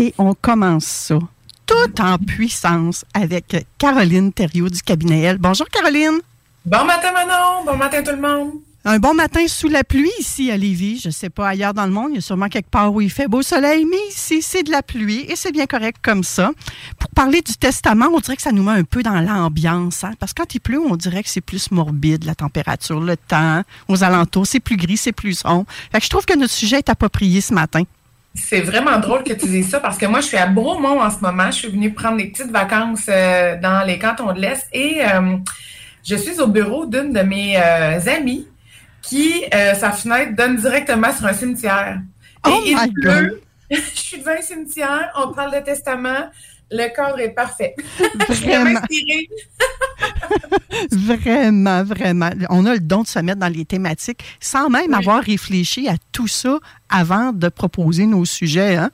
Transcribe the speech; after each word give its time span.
Et 0.00 0.14
on 0.16 0.32
commence 0.32 0.86
ça 0.86 1.18
tout 1.66 2.00
en 2.00 2.16
puissance 2.16 3.04
avec 3.12 3.66
Caroline 3.76 4.32
Thériault 4.32 4.70
du 4.70 4.80
cabinet 4.80 5.20
L. 5.20 5.36
Bonjour 5.38 5.68
Caroline. 5.68 6.20
Bon 6.64 6.84
matin 6.86 7.12
Manon, 7.12 7.64
bon 7.66 7.76
matin 7.76 8.02
tout 8.02 8.12
le 8.12 8.20
monde. 8.20 8.52
Un 8.86 8.98
bon 8.98 9.12
matin 9.12 9.46
sous 9.46 9.68
la 9.68 9.84
pluie 9.84 10.10
ici 10.18 10.50
à 10.50 10.56
Lévis. 10.56 11.00
Je 11.02 11.08
ne 11.08 11.12
sais 11.12 11.28
pas 11.28 11.48
ailleurs 11.48 11.74
dans 11.74 11.84
le 11.84 11.92
monde, 11.92 12.08
il 12.12 12.14
y 12.14 12.18
a 12.18 12.22
sûrement 12.22 12.48
quelque 12.48 12.70
part 12.70 12.94
où 12.94 13.02
il 13.02 13.10
fait 13.10 13.28
beau 13.28 13.42
soleil, 13.42 13.84
mais 13.84 13.98
ici 14.08 14.40
c'est 14.40 14.62
de 14.62 14.70
la 14.70 14.82
pluie 14.82 15.26
et 15.28 15.36
c'est 15.36 15.52
bien 15.52 15.66
correct 15.66 15.98
comme 16.00 16.24
ça. 16.24 16.50
Pour 16.98 17.10
parler 17.10 17.42
du 17.42 17.52
testament, 17.56 18.06
on 18.10 18.20
dirait 18.20 18.36
que 18.36 18.42
ça 18.42 18.52
nous 18.52 18.62
met 18.62 18.78
un 18.78 18.84
peu 18.84 19.02
dans 19.02 19.20
l'ambiance, 19.20 20.02
hein? 20.02 20.14
parce 20.18 20.32
que 20.32 20.40
quand 20.40 20.54
il 20.54 20.60
pleut, 20.60 20.80
on 20.80 20.96
dirait 20.96 21.22
que 21.22 21.28
c'est 21.28 21.42
plus 21.42 21.70
morbide 21.70 22.24
la 22.24 22.34
température, 22.34 23.00
le 23.00 23.18
temps, 23.18 23.62
aux 23.86 24.02
alentours, 24.02 24.46
c'est 24.46 24.60
plus 24.60 24.78
gris, 24.78 24.96
c'est 24.96 25.12
plus 25.12 25.34
sombre. 25.34 25.66
Fait 25.92 25.98
que 25.98 26.04
je 26.04 26.10
trouve 26.10 26.24
que 26.24 26.38
notre 26.38 26.54
sujet 26.54 26.78
est 26.78 26.88
approprié 26.88 27.42
ce 27.42 27.52
matin. 27.52 27.82
C'est 28.34 28.60
vraiment 28.60 28.98
drôle 28.98 29.24
que 29.24 29.32
tu 29.32 29.46
dises 29.46 29.70
ça 29.70 29.80
parce 29.80 29.98
que 29.98 30.06
moi, 30.06 30.20
je 30.20 30.26
suis 30.26 30.36
à 30.36 30.46
Bromont 30.46 31.00
en 31.00 31.10
ce 31.10 31.18
moment. 31.20 31.46
Je 31.46 31.56
suis 31.56 31.68
venue 31.68 31.92
prendre 31.92 32.16
des 32.18 32.26
petites 32.26 32.50
vacances 32.50 33.06
euh, 33.08 33.56
dans 33.60 33.84
les 33.84 33.98
cantons 33.98 34.32
de 34.32 34.40
l'Est 34.40 34.68
et 34.72 35.04
euh, 35.04 35.36
je 36.04 36.14
suis 36.14 36.40
au 36.40 36.46
bureau 36.46 36.86
d'une 36.86 37.12
de 37.12 37.20
mes 37.20 37.56
euh, 37.56 37.98
amies 38.06 38.46
qui, 39.02 39.44
sa 39.50 39.92
fenêtre 39.92 40.36
donne 40.36 40.56
directement 40.56 41.12
sur 41.12 41.26
un 41.26 41.32
cimetière. 41.32 42.00
Oh 42.46 42.62
et 42.64 42.74
my 42.74 42.90
God. 43.02 43.40
je 43.70 43.76
suis 43.94 44.18
devant 44.18 44.32
un 44.32 44.42
cimetière, 44.42 45.10
on 45.16 45.32
parle 45.32 45.54
de 45.54 45.64
testament, 45.64 46.30
le 46.70 46.94
cadre 46.94 47.18
est 47.20 47.30
parfait. 47.30 47.74
Vraiment. 48.28 48.80
vraiment, 50.92 51.82
vraiment. 51.84 52.30
On 52.50 52.66
a 52.66 52.74
le 52.74 52.80
don 52.80 53.02
de 53.02 53.06
se 53.08 53.18
mettre 53.18 53.40
dans 53.40 53.52
les 53.52 53.64
thématiques 53.64 54.22
sans 54.40 54.68
même 54.68 54.90
Oui. 54.90 54.94
avoir 54.94 55.22
réfléchi 55.22 55.88
à 55.88 55.94
tout 56.12 56.28
ça 56.28 56.58
avant 56.88 57.32
de 57.32 57.48
proposer 57.48 58.06
nos 58.06 58.24
sujets. 58.24 58.76
Hein? 58.76 58.90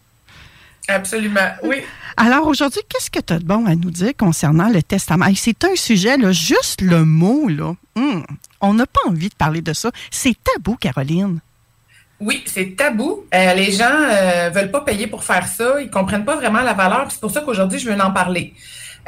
Absolument, 0.89 1.48
oui. 1.64 1.77
Alors 2.17 2.47
aujourd'hui, 2.47 2.81
qu'est-ce 2.89 3.11
que 3.11 3.20
tu 3.20 3.33
as 3.33 3.39
de 3.41 3.45
bon 3.45 3.67
à 3.67 3.75
nous 3.75 3.91
dire 3.91 4.12
concernant 4.17 4.69
le 4.69 4.83
testament? 4.83 5.27
C'est 5.34 5.64
un 5.64 5.75
sujet, 5.75 6.17
là, 6.17 6.33
juste 6.33 6.80
le 6.80 7.05
mot, 7.05 7.48
là. 7.48 7.74
hum, 7.97 8.24
on 8.61 8.74
n'a 8.74 8.86
pas 8.86 9.01
envie 9.08 9.29
de 9.29 9.35
parler 9.35 9.61
de 9.61 9.73
ça. 9.73 9.91
C'est 10.11 10.35
tabou, 10.42 10.77
Caroline. 10.77 11.41
Oui, 12.20 12.42
c'est 12.47 12.74
tabou. 12.77 13.24
Euh, 13.35 13.55
les 13.55 13.73
gens 13.73 13.85
euh, 13.91 14.48
veulent 14.55 14.70
pas 14.70 14.80
payer 14.80 15.07
pour 15.07 15.23
faire 15.24 15.47
ça. 15.47 15.80
Ils 15.83 15.91
comprennent 15.91 16.24
pas 16.24 16.36
vraiment 16.36 16.63
la 16.63 16.73
valeur. 16.73 17.08
C'est 17.11 17.20
pour 17.20 17.30
ça 17.30 17.42
qu'aujourd'hui, 17.42 17.79
je 17.79 17.91
veux 17.91 18.01
en 18.01 18.13
parler. 18.13 18.55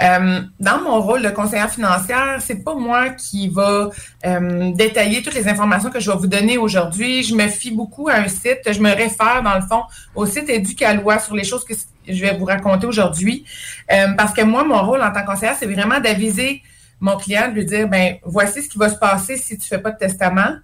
Euh, 0.00 0.40
dans 0.60 0.80
mon 0.80 1.00
rôle 1.00 1.22
de 1.22 1.30
conseillère 1.30 1.70
financière, 1.70 2.38
c'est 2.40 2.62
pas 2.62 2.74
moi 2.74 3.10
qui 3.10 3.48
va 3.48 3.90
euh, 4.26 4.72
détailler 4.72 5.22
toutes 5.22 5.34
les 5.34 5.48
informations 5.48 5.90
que 5.90 5.98
je 5.98 6.10
vais 6.10 6.16
vous 6.16 6.26
donner 6.26 6.56
aujourd'hui. 6.56 7.22
Je 7.22 7.34
me 7.34 7.48
fie 7.48 7.72
beaucoup 7.72 8.08
à 8.08 8.14
un 8.14 8.28
site. 8.28 8.60
Je 8.70 8.80
me 8.80 8.94
réfère, 8.94 9.42
dans 9.42 9.54
le 9.54 9.62
fond, 9.62 9.82
au 10.14 10.24
site 10.26 10.48
Éducalois 10.48 11.18
sur 11.18 11.34
les 11.34 11.44
choses 11.44 11.64
que 11.64 11.74
je 12.06 12.20
vais 12.20 12.36
vous 12.36 12.44
raconter 12.44 12.86
aujourd'hui. 12.86 13.44
Euh, 13.92 14.12
parce 14.16 14.32
que 14.32 14.42
moi, 14.42 14.64
mon 14.64 14.80
rôle 14.84 15.02
en 15.02 15.12
tant 15.12 15.22
que 15.22 15.26
conseillère, 15.26 15.56
c'est 15.58 15.66
vraiment 15.66 16.00
d'aviser 16.00 16.62
mon 17.00 17.16
client, 17.16 17.48
de 17.48 17.54
lui 17.54 17.64
dire, 17.64 17.88
ben 17.88 18.16
voici 18.24 18.62
ce 18.62 18.68
qui 18.68 18.78
va 18.78 18.88
se 18.88 18.96
passer 18.96 19.36
si 19.36 19.56
tu 19.58 19.68
fais 19.68 19.78
pas 19.78 19.90
de 19.90 19.98
testament. 19.98 20.56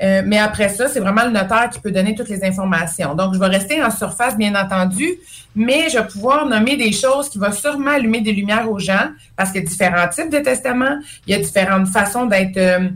Euh, 0.00 0.22
mais 0.24 0.38
après 0.38 0.68
ça, 0.68 0.88
c'est 0.88 1.00
vraiment 1.00 1.24
le 1.24 1.30
notaire 1.30 1.68
qui 1.70 1.80
peut 1.80 1.90
donner 1.90 2.14
toutes 2.14 2.28
les 2.28 2.44
informations. 2.44 3.14
Donc, 3.14 3.34
je 3.34 3.38
vais 3.38 3.46
rester 3.46 3.82
en 3.82 3.90
surface, 3.90 4.36
bien 4.36 4.54
entendu, 4.54 5.16
mais 5.56 5.88
je 5.88 5.98
vais 5.98 6.06
pouvoir 6.06 6.46
nommer 6.46 6.76
des 6.76 6.92
choses 6.92 7.28
qui 7.28 7.38
vont 7.38 7.52
sûrement 7.52 7.90
allumer 7.90 8.20
des 8.20 8.32
lumières 8.32 8.70
aux 8.70 8.78
gens 8.78 9.08
parce 9.36 9.50
qu'il 9.50 9.62
y 9.62 9.66
a 9.66 9.68
différents 9.68 10.08
types 10.08 10.30
de 10.30 10.38
testaments, 10.38 10.98
il 11.26 11.34
y 11.34 11.36
a 11.36 11.40
différentes 11.42 11.88
façons 11.88 12.26
d'être 12.26 12.56
euh, 12.58 12.88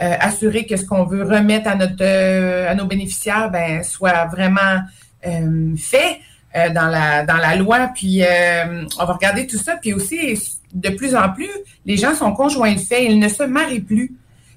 euh, 0.00 0.14
assuré 0.18 0.64
que 0.64 0.76
ce 0.76 0.84
qu'on 0.86 1.04
veut 1.04 1.22
remettre 1.22 1.68
à 1.68 1.74
notre 1.74 2.02
euh, 2.02 2.68
à 2.68 2.74
nos 2.74 2.86
bénéficiaires 2.86 3.50
ben, 3.50 3.82
soit 3.82 4.24
vraiment 4.24 4.80
euh, 5.26 5.76
fait 5.76 6.18
dans 6.54 6.88
la 6.88 7.24
dans 7.24 7.36
la 7.36 7.56
loi. 7.56 7.90
Puis 7.94 8.22
on 8.98 9.04
va 9.04 9.12
regarder 9.12 9.46
tout 9.46 9.58
ça. 9.58 9.76
Puis 9.76 9.92
aussi, 9.92 10.38
de 10.72 10.88
plus 10.90 11.14
en 11.14 11.30
plus, 11.30 11.50
les 11.86 11.96
gens 11.96 12.14
sont 12.14 12.32
conjoints 12.32 12.74
de 12.74 12.80
fait, 12.80 13.04
ils 13.04 13.18
ne 13.18 13.28
se 13.28 13.42
marient 13.42 13.80
plus. 13.80 14.14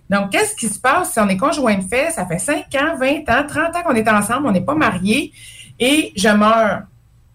Donc, 0.09 0.31
qu'est-ce 0.31 0.55
qui 0.55 0.67
se 0.67 0.79
passe? 0.79 1.13
Si 1.13 1.19
on 1.19 1.27
est 1.29 1.37
conjoint 1.37 1.75
de 1.75 1.83
fait? 1.83 2.11
Ça 2.11 2.25
fait 2.25 2.39
5 2.39 2.65
ans, 2.75 2.95
20 2.99 3.29
ans, 3.29 3.45
30 3.47 3.75
ans 3.75 3.83
qu'on 3.83 3.95
est 3.95 4.07
ensemble, 4.07 4.47
on 4.47 4.51
n'est 4.51 4.61
pas 4.61 4.75
mariés 4.75 5.33
et 5.79 6.13
je 6.15 6.29
meurs. 6.29 6.83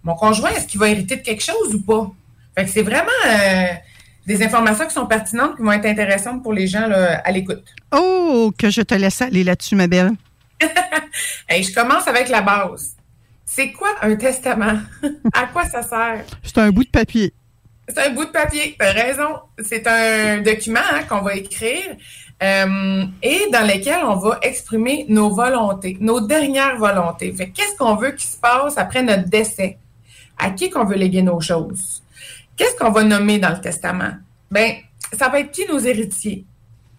Mon 0.02 0.14
conjoint, 0.14 0.50
est-ce 0.50 0.66
qu'il 0.66 0.80
va 0.80 0.88
hériter 0.88 1.16
de 1.16 1.22
quelque 1.22 1.42
chose 1.42 1.74
ou 1.74 1.80
pas? 1.82 2.10
Fait 2.56 2.64
que 2.64 2.70
c'est 2.70 2.82
vraiment 2.82 3.08
euh, 3.26 3.66
des 4.26 4.42
informations 4.42 4.86
qui 4.86 4.94
sont 4.94 5.06
pertinentes, 5.06 5.56
qui 5.56 5.62
vont 5.62 5.72
être 5.72 5.86
intéressantes 5.86 6.42
pour 6.42 6.52
les 6.52 6.66
gens 6.66 6.86
là, 6.86 7.20
à 7.24 7.30
l'écoute. 7.32 7.64
Oh, 7.92 8.52
que 8.56 8.70
je 8.70 8.82
te 8.82 8.94
laisse 8.94 9.20
aller 9.20 9.44
là-dessus, 9.44 9.76
ma 9.76 9.86
belle. 9.86 10.12
Hey, 11.48 11.64
je 11.64 11.74
commence 11.74 12.06
avec 12.06 12.28
la 12.28 12.42
base. 12.42 12.94
C'est 13.44 13.72
quoi 13.72 13.88
un 14.02 14.14
testament? 14.14 14.78
à 15.32 15.46
quoi 15.46 15.64
ça 15.64 15.82
sert? 15.82 16.24
C'est 16.44 16.58
un 16.58 16.70
bout 16.70 16.84
de 16.84 16.90
papier. 16.90 17.34
C'est 17.92 18.06
un 18.06 18.10
bout 18.10 18.24
de 18.24 18.30
papier, 18.30 18.76
tu 18.78 18.86
as 18.86 18.92
raison. 18.92 19.40
C'est 19.64 19.86
un 19.86 20.38
document 20.42 20.80
hein, 20.92 21.02
qu'on 21.08 21.22
va 21.22 21.34
écrire 21.34 21.96
euh, 22.42 23.04
et 23.22 23.48
dans 23.52 23.66
lequel 23.66 23.98
on 24.04 24.14
va 24.14 24.38
exprimer 24.42 25.06
nos 25.08 25.30
volontés, 25.30 25.96
nos 26.00 26.20
dernières 26.20 26.76
volontés. 26.76 27.32
Fait 27.32 27.48
que 27.48 27.56
qu'est-ce 27.56 27.76
qu'on 27.76 27.96
veut 27.96 28.12
qui 28.12 28.26
se 28.26 28.36
passe 28.36 28.78
après 28.78 29.02
notre 29.02 29.28
décès? 29.28 29.78
À 30.38 30.50
qui 30.50 30.70
qu'on 30.70 30.84
veut 30.84 30.96
léguer 30.96 31.22
nos 31.22 31.40
choses? 31.40 32.02
Qu'est-ce 32.56 32.76
qu'on 32.76 32.92
va 32.92 33.02
nommer 33.02 33.38
dans 33.38 33.50
le 33.50 33.60
testament? 33.60 34.12
Ben, 34.50 34.74
ça 35.18 35.28
va 35.28 35.40
être 35.40 35.50
qui 35.50 35.66
nos 35.66 35.80
héritiers? 35.80 36.44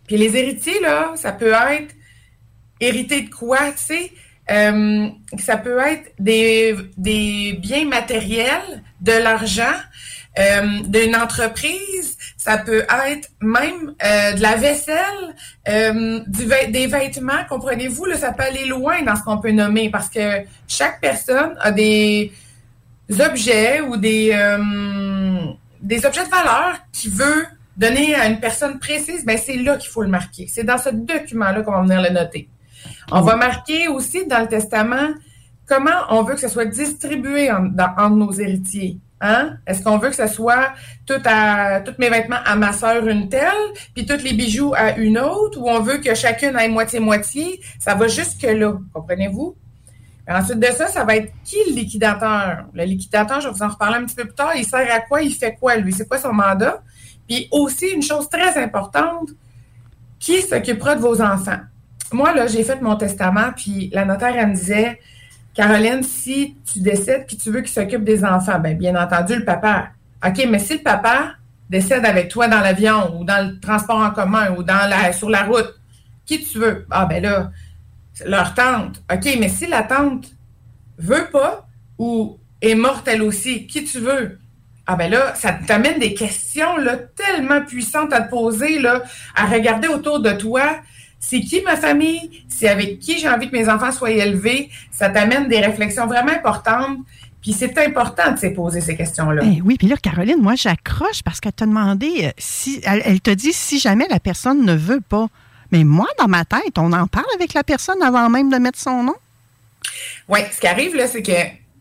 Puis 0.08 0.18
les 0.18 0.36
héritiers, 0.36 0.80
là, 0.82 1.14
ça 1.16 1.32
peut 1.32 1.54
être 1.54 1.96
hériter 2.80 3.22
de 3.22 3.30
quoi, 3.30 3.72
tu 3.72 3.78
sais? 3.78 4.12
Euh, 4.50 5.08
ça 5.40 5.56
peut 5.56 5.80
être 5.80 6.12
des, 6.20 6.76
des 6.98 7.54
biens 7.54 7.86
matériels, 7.86 8.84
de 9.00 9.14
l'argent, 9.14 9.74
euh, 10.40 10.80
d'une 10.86 11.16
entreprise, 11.16 12.18
ça 12.38 12.58
peut 12.58 12.86
être 13.08 13.30
même 13.42 13.94
euh, 14.04 14.32
de 14.32 14.42
la 14.42 14.56
vaisselle, 14.56 15.36
euh, 15.68 16.22
des 16.28 16.88
vêtements, 16.88 17.44
comprenez-vous, 17.50 18.06
là, 18.06 18.16
ça 18.16 18.32
peut 18.32 18.44
aller 18.44 18.66
loin 18.66 19.02
dans 19.04 19.16
ce 19.16 19.24
qu'on 19.24 19.40
peut 19.40 19.52
nommer 19.52 19.90
parce 19.90 20.10
que 20.10 20.44
chaque 20.68 21.02
personne 21.02 21.56
a 21.60 21.72
des 21.72 22.32
objets 23.20 23.82
ou 23.82 23.98
des, 23.98 24.30
des 25.82 26.06
objets 26.06 26.24
de 26.24 26.30
valeur 26.30 26.80
qu'il 26.94 27.12
veut 27.12 27.46
donner 27.76 28.16
à 28.16 28.28
une 28.28 28.40
personne 28.40 28.80
précise, 28.80 29.26
ben 29.26 29.38
c'est 29.38 29.58
là 29.58 29.76
qu'il 29.76 29.90
faut 29.90 30.04
le 30.04 30.08
marquer. 30.08 30.48
C'est 30.48 30.64
dans 30.64 30.78
ce 30.78 30.90
document-là 30.90 31.62
qu'on 31.64 31.72
va 31.72 31.82
venir 31.82 32.02
le 32.02 32.10
noter. 32.10 32.48
On 33.12 33.22
va 33.22 33.36
marquer 33.36 33.90
aussi 33.90 34.26
dans 34.28 34.40
le 34.40 34.48
testament 34.48 35.10
comment 35.66 35.92
on 36.10 36.24
veut 36.24 36.36
que 36.36 36.42
ce 36.42 36.48
soit 36.48 36.66
distribué 36.66 37.52
entre 37.52 38.10
nos 38.16 38.32
héritiers. 38.32 38.98
Hein? 39.24 39.58
Est-ce 39.68 39.84
qu'on 39.84 40.00
veut 40.00 40.10
que 40.10 40.16
ce 40.16 40.26
soit 40.26 40.74
tous 41.06 41.22
mes 42.00 42.10
vêtements 42.10 42.40
à 42.44 42.56
ma 42.56 42.74
sœur 42.74 43.08
une 43.08 43.30
telle, 43.30 43.52
puis 43.94 44.04
tous 44.06 44.24
les 44.24 44.34
bijoux 44.34 44.74
à 44.76 44.98
une 44.98 45.20
autre, 45.20 45.60
ou 45.60 45.70
on 45.70 45.80
veut 45.80 46.00
que 46.00 46.16
chacune 46.16 46.58
ait 46.58 46.68
moitié-moitié? 46.68 47.62
Ça 47.80 47.94
va 47.94 48.08
jusque-là, 48.08 48.80
comprenez-vous? 48.92 49.56
Ensuite 50.28 50.60
de 50.60 50.68
ça, 50.68 50.88
ça 50.88 51.04
va 51.04 51.18
être 51.18 51.32
qui 51.44 51.58
le 51.68 51.76
liquidateur? 51.76 52.66
Le 52.74 52.84
liquidateur, 52.84 53.42
je 53.42 53.48
vais 53.48 53.54
vous 53.54 53.64
en 53.64 53.68
reparler 53.68 53.98
un 53.98 54.06
petit 54.06 54.16
peu 54.16 54.26
plus 54.26 54.34
tard, 54.34 54.56
il 54.56 54.66
sert 54.66 54.92
à 54.92 55.02
quoi? 55.02 55.22
Il 55.22 55.36
fait 55.36 55.54
quoi, 55.54 55.76
lui? 55.76 55.94
C'est 55.94 56.08
quoi 56.08 56.18
son 56.18 56.34
mandat? 56.34 56.82
Puis 57.28 57.48
aussi, 57.52 57.90
une 57.90 58.02
chose 58.02 58.28
très 58.28 58.58
importante, 58.58 59.30
qui 60.20 60.42
s'occupera 60.42 60.96
de 60.96 61.02
vos 61.02 61.22
enfants? 61.22 61.60
Moi, 62.12 62.34
là, 62.34 62.48
j'ai 62.48 62.64
fait 62.64 62.82
mon 62.82 62.96
testament, 62.96 63.52
puis 63.56 63.92
la 63.94 64.04
notaire, 64.04 64.36
elle 64.36 64.48
me 64.48 64.56
disait, 64.56 65.00
Caroline, 65.54 66.04
si 66.04 66.58
tu 66.72 66.80
décèdes, 66.80 67.26
qui 67.26 67.38
tu 67.38 67.52
veux 67.52 67.62
qui 67.62 67.72
s'occupe 67.72 68.04
des 68.04 68.24
enfants? 68.24 68.60
Bien, 68.60 68.74
bien 68.74 68.96
entendu, 68.96 69.36
le 69.36 69.46
papa. 69.46 69.90
OK, 70.26 70.48
mais 70.50 70.60
si 70.60 70.78
le 70.78 70.84
papa 70.84 71.34
décède 71.70 72.06
avec 72.06 72.30
toi 72.30 72.48
dans 72.48 72.60
l'avion 72.60 73.20
ou 73.20 73.24
dans 73.24 73.48
le 73.48 73.60
transport 73.60 73.98
en 73.98 74.12
commun 74.12 74.52
ou 74.52 74.64
sur 75.14 75.30
la 75.30 75.44
route, 75.44 75.80
qui 76.26 76.44
tu 76.44 76.60
veux? 76.60 76.86
Ah, 76.90 77.06
ben 77.06 77.22
là, 77.22 77.52
leur 78.26 78.54
tante. 78.54 79.02
OK, 79.12 79.38
mais 79.40 79.50
si 79.50 79.68
la 79.68 79.84
tante 79.84 80.28
veut 80.98 81.28
pas 81.32 81.68
ou 81.98 82.38
est 82.62 82.76
morte 82.76 83.08
elle 83.08 83.22
aussi, 83.22 83.68
qui 83.68 83.84
tu 83.84 84.00
veux? 84.00 84.38
Ah 84.88 84.96
ben 84.96 85.12
là, 85.12 85.36
ça 85.36 85.54
t'amène 85.54 86.00
des 86.00 86.14
questions 86.14 86.78
là, 86.78 86.98
tellement 86.98 87.62
puissantes 87.62 88.14
à 88.14 88.22
te 88.22 88.30
poser, 88.30 88.80
là, 88.80 89.04
à 89.36 89.46
regarder 89.46 89.88
autour 89.88 90.20
de 90.20 90.32
toi. 90.32 90.78
C'est 91.22 91.40
qui 91.40 91.62
ma 91.62 91.78
famille? 91.78 92.44
C'est 92.50 92.68
avec 92.68 93.00
qui 93.00 93.20
j'ai 93.20 93.30
envie 93.30 93.50
que 93.50 93.56
mes 93.56 93.70
enfants 93.70 93.92
soient 93.92 94.10
élevés? 94.10 94.70
Ça 94.92 95.08
t'amène 95.08 95.48
des 95.48 95.60
réflexions 95.60 96.08
vraiment 96.08 96.32
importantes. 96.32 96.98
Puis 97.42 97.54
c'est 97.54 97.78
important 97.78 98.32
de 98.32 98.38
se 98.38 98.48
poser 98.48 98.82
ces 98.82 98.98
questions-là. 98.98 99.44
Eh 99.46 99.62
oui, 99.62 99.78
puis 99.78 99.88
là, 99.88 99.98
Caroline, 99.98 100.42
moi, 100.42 100.56
j'accroche 100.56 101.24
parce 101.24 101.40
qu'elle 101.40 101.54
t'a 101.54 101.66
demandé 101.66 102.10
euh, 102.24 102.32
si. 102.38 102.82
Elle, 102.84 103.22
te 103.22 103.32
dit 103.32 103.54
si 103.54 103.80
jamais 103.80 104.08
la 104.10 104.20
personne 104.20 104.66
ne 104.66 104.76
veut 104.76 105.02
pas. 105.02 105.28
Mais 105.72 105.84
moi, 105.84 106.08
dans 106.20 106.28
ma 106.28 106.44
tête, 106.44 106.78
on 106.78 106.92
en 106.92 107.08
parle 107.08 107.26
avec 107.36 107.54
la 107.54 107.64
personne 107.64 108.02
avant 108.04 108.30
même 108.30 108.52
de 108.52 108.58
mettre 108.58 108.80
son 108.80 109.04
nom? 109.04 109.16
Oui, 110.28 110.40
ce 110.52 110.60
qui 110.60 110.68
arrive, 110.68 110.96
là, 110.96 111.08
c'est 111.08 111.24
que 111.24 111.32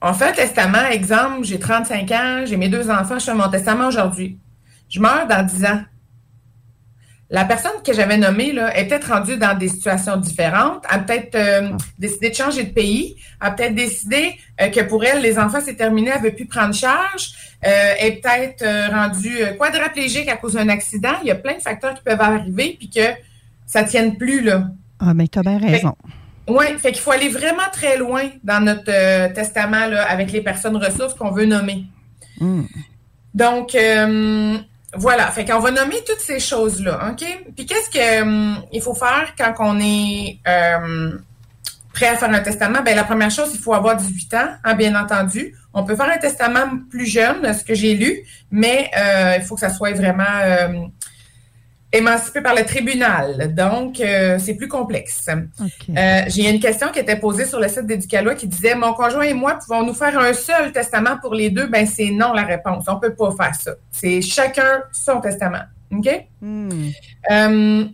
on 0.02 0.14
fait 0.14 0.28
un 0.28 0.32
testament, 0.32 0.86
exemple, 0.90 1.44
j'ai 1.44 1.58
35 1.58 2.10
ans, 2.12 2.42
j'ai 2.46 2.56
mes 2.56 2.68
deux 2.68 2.88
enfants, 2.88 3.18
je 3.18 3.24
fais 3.24 3.34
mon 3.34 3.50
testament 3.50 3.88
aujourd'hui. 3.88 4.38
Je 4.88 4.98
meurs 4.98 5.26
dans 5.26 5.44
10 5.44 5.64
ans. 5.66 5.82
La 7.32 7.44
personne 7.44 7.80
que 7.86 7.92
j'avais 7.92 8.16
nommée 8.16 8.52
là, 8.52 8.76
est 8.76 8.88
peut-être 8.88 9.12
rendue 9.12 9.36
dans 9.36 9.56
des 9.56 9.68
situations 9.68 10.16
différentes, 10.16 10.84
a 10.88 10.98
peut-être 10.98 11.36
euh, 11.36 11.70
décidé 11.96 12.30
de 12.30 12.34
changer 12.34 12.64
de 12.64 12.72
pays, 12.72 13.14
a 13.38 13.52
peut-être 13.52 13.76
décidé 13.76 14.36
euh, 14.60 14.68
que 14.68 14.80
pour 14.80 15.04
elle, 15.04 15.22
les 15.22 15.38
enfants, 15.38 15.60
c'est 15.64 15.76
terminé, 15.76 16.10
elle 16.12 16.22
ne 16.22 16.28
veut 16.28 16.34
plus 16.34 16.46
prendre 16.46 16.74
charge, 16.74 17.30
euh, 17.64 17.92
est 18.00 18.20
peut-être 18.20 18.64
rendue 18.92 19.38
quadraplégique 19.58 20.28
à 20.28 20.36
cause 20.36 20.54
d'un 20.54 20.68
accident. 20.68 21.14
Il 21.22 21.28
y 21.28 21.30
a 21.30 21.36
plein 21.36 21.54
de 21.54 21.62
facteurs 21.62 21.94
qui 21.94 22.02
peuvent 22.02 22.20
arriver, 22.20 22.76
puis 22.76 22.90
que 22.90 23.06
ça 23.64 23.82
ne 23.82 23.88
tienne 23.88 24.16
plus. 24.16 24.42
Là. 24.42 24.64
Ah, 24.98 25.14
mais 25.14 25.28
tu 25.28 25.38
as 25.38 25.42
bien 25.42 25.58
raison. 25.58 25.94
Oui, 26.48 26.64
fait 26.78 26.90
qu'il 26.90 27.00
faut 27.00 27.12
aller 27.12 27.28
vraiment 27.28 27.68
très 27.72 27.96
loin 27.96 28.24
dans 28.42 28.60
notre 28.60 29.32
testament 29.34 29.86
là, 29.86 30.04
avec 30.10 30.32
les 30.32 30.40
personnes 30.40 30.76
ressources 30.76 31.14
qu'on 31.14 31.30
veut 31.30 31.46
nommer. 31.46 31.84
Hmm. 32.40 32.64
Donc, 33.34 33.74
euh, 33.74 34.58
voilà, 34.96 35.26
fait 35.28 35.44
qu'on 35.44 35.60
va 35.60 35.70
nommer 35.70 36.02
toutes 36.06 36.20
ces 36.20 36.40
choses-là, 36.40 37.12
OK? 37.12 37.24
Puis 37.56 37.66
qu'est-ce 37.66 37.90
qu'il 37.90 38.00
euh, 38.00 38.80
faut 38.80 38.94
faire 38.94 39.34
quand 39.38 39.54
on 39.60 39.78
est 39.80 40.40
prêt 41.92 42.08
à 42.08 42.16
faire 42.16 42.30
un 42.30 42.40
testament? 42.40 42.82
Bien, 42.82 42.96
la 42.96 43.04
première 43.04 43.30
chose, 43.30 43.50
il 43.54 43.60
faut 43.60 43.74
avoir 43.74 43.96
18 43.96 44.34
ans, 44.34 44.48
hein, 44.64 44.74
bien 44.74 45.00
entendu. 45.00 45.54
On 45.72 45.84
peut 45.84 45.94
faire 45.94 46.10
un 46.10 46.18
testament 46.18 46.80
plus 46.90 47.06
jeune, 47.06 47.54
ce 47.54 47.62
que 47.62 47.74
j'ai 47.74 47.94
lu, 47.94 48.24
mais 48.50 48.90
il 49.36 49.42
faut 49.42 49.54
que 49.54 49.60
ça 49.60 49.70
soit 49.70 49.92
vraiment 49.92 50.24
émancipé 51.92 52.40
par 52.40 52.54
le 52.54 52.64
tribunal. 52.64 53.54
Donc, 53.54 54.00
euh, 54.00 54.38
c'est 54.38 54.54
plus 54.54 54.68
complexe. 54.68 55.26
Euh, 55.28 56.22
j'ai 56.28 56.48
une 56.48 56.60
question 56.60 56.88
qui 56.88 57.00
était 57.00 57.16
posée 57.16 57.44
sur 57.44 57.58
le 57.58 57.68
site 57.68 57.86
d'Éducalois 57.86 58.34
qui 58.34 58.46
disait 58.46 58.74
Mon 58.74 58.92
conjoint 58.92 59.22
et 59.22 59.34
moi, 59.34 59.58
pouvons-nous 59.58 59.94
faire 59.94 60.18
un 60.18 60.32
seul 60.32 60.72
testament 60.72 61.18
pour 61.20 61.34
les 61.34 61.50
deux? 61.50 61.66
Ben, 61.66 61.86
c'est 61.86 62.10
non 62.10 62.32
la 62.32 62.42
réponse. 62.42 62.84
On 62.88 62.98
peut 62.98 63.14
pas 63.14 63.30
faire 63.32 63.54
ça. 63.54 63.72
C'est 63.90 64.22
chacun 64.22 64.82
son 64.92 65.20
testament. 65.20 65.62
OK? 65.92 66.08
Hmm. 66.40 66.90
Euh, 67.30 67.84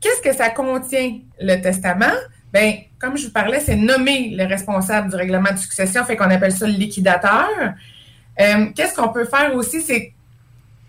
qu'est-ce 0.00 0.20
que 0.20 0.34
ça 0.34 0.50
contient, 0.50 1.18
le 1.40 1.60
testament? 1.60 2.14
Ben, 2.52 2.74
comme 2.98 3.16
je 3.16 3.26
vous 3.26 3.32
parlais, 3.32 3.60
c'est 3.60 3.76
nommer 3.76 4.34
le 4.36 4.44
responsable 4.44 5.10
du 5.10 5.16
règlement 5.16 5.52
de 5.52 5.58
succession, 5.58 6.04
fait 6.04 6.16
qu'on 6.16 6.30
appelle 6.30 6.52
ça 6.52 6.66
le 6.66 6.72
liquidateur. 6.72 7.48
Qu'est-ce 8.38 8.94
qu'on 8.94 9.08
peut 9.08 9.24
faire 9.24 9.54
aussi, 9.54 9.80
c'est 9.80 10.12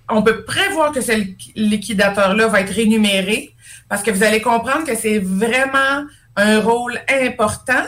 on 0.09 0.21
peut 0.21 0.43
prévoir 0.43 0.91
que 0.91 1.01
ce 1.01 1.11
liquidateur-là 1.55 2.47
va 2.47 2.61
être 2.61 2.73
rémunéré 2.73 3.53
parce 3.89 4.03
que 4.03 4.11
vous 4.11 4.23
allez 4.23 4.41
comprendre 4.41 4.85
que 4.85 4.95
c'est 4.95 5.19
vraiment 5.19 6.05
un 6.35 6.59
rôle 6.59 6.99
important 7.09 7.83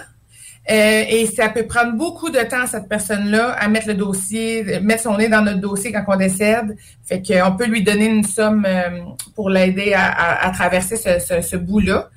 euh, 0.69 1.03
et 1.09 1.25
ça 1.25 1.49
peut 1.49 1.65
prendre 1.65 1.93
beaucoup 1.93 2.29
de 2.29 2.39
temps, 2.39 2.67
cette 2.67 2.87
personne-là, 2.87 3.53
à 3.53 3.67
mettre 3.69 3.87
le 3.87 3.95
dossier, 3.95 4.79
mettre 4.81 5.03
son 5.03 5.17
nez 5.17 5.27
dans 5.27 5.41
notre 5.41 5.59
dossier 5.59 5.91
quand 5.91 6.03
on 6.07 6.15
décède. 6.15 6.75
Fait 7.03 7.23
qu'on 7.23 7.55
peut 7.55 7.65
lui 7.65 7.83
donner 7.83 8.05
une 8.05 8.23
somme 8.23 8.65
euh, 8.67 9.01
pour 9.35 9.49
l'aider 9.49 9.93
à, 9.95 10.51
traverser 10.53 10.95
ce, 10.95 11.41
ce 11.41 11.55
bout-là. 11.55 12.09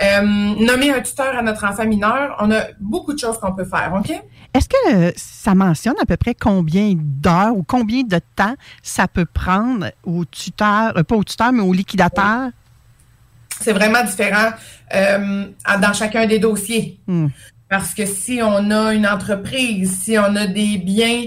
Euh, 0.00 0.22
nommer 0.22 0.92
un 0.92 1.00
tuteur 1.00 1.36
à 1.36 1.42
notre 1.42 1.64
enfant 1.64 1.84
mineur, 1.84 2.36
on 2.38 2.52
a 2.52 2.66
beaucoup 2.78 3.12
de 3.14 3.18
choses 3.18 3.36
qu'on 3.38 3.52
peut 3.52 3.64
faire, 3.64 3.92
OK? 3.98 4.12
Est-ce 4.58 4.68
que 4.68 4.92
euh, 4.92 5.12
ça 5.14 5.54
mentionne 5.54 5.94
à 6.02 6.04
peu 6.04 6.16
près 6.16 6.34
combien 6.34 6.94
d'heures 6.96 7.56
ou 7.56 7.62
combien 7.62 8.02
de 8.02 8.18
temps 8.34 8.56
ça 8.82 9.06
peut 9.06 9.24
prendre 9.24 9.92
au 10.02 10.24
tuteur, 10.24 10.96
euh, 10.96 11.04
pas 11.04 11.14
au 11.14 11.22
tuteur, 11.22 11.52
mais 11.52 11.62
au 11.62 11.72
liquidateur? 11.72 12.50
C'est 13.60 13.72
vraiment 13.72 14.02
différent 14.02 14.50
dans 14.92 15.92
chacun 15.92 16.26
des 16.26 16.40
dossiers. 16.40 16.98
Hmm. 17.06 17.28
Parce 17.68 17.94
que 17.94 18.04
si 18.04 18.40
on 18.42 18.70
a 18.72 18.94
une 18.94 19.06
entreprise, 19.06 20.00
si 20.02 20.18
on 20.18 20.34
a 20.34 20.46
des 20.46 20.78
biens 20.78 21.26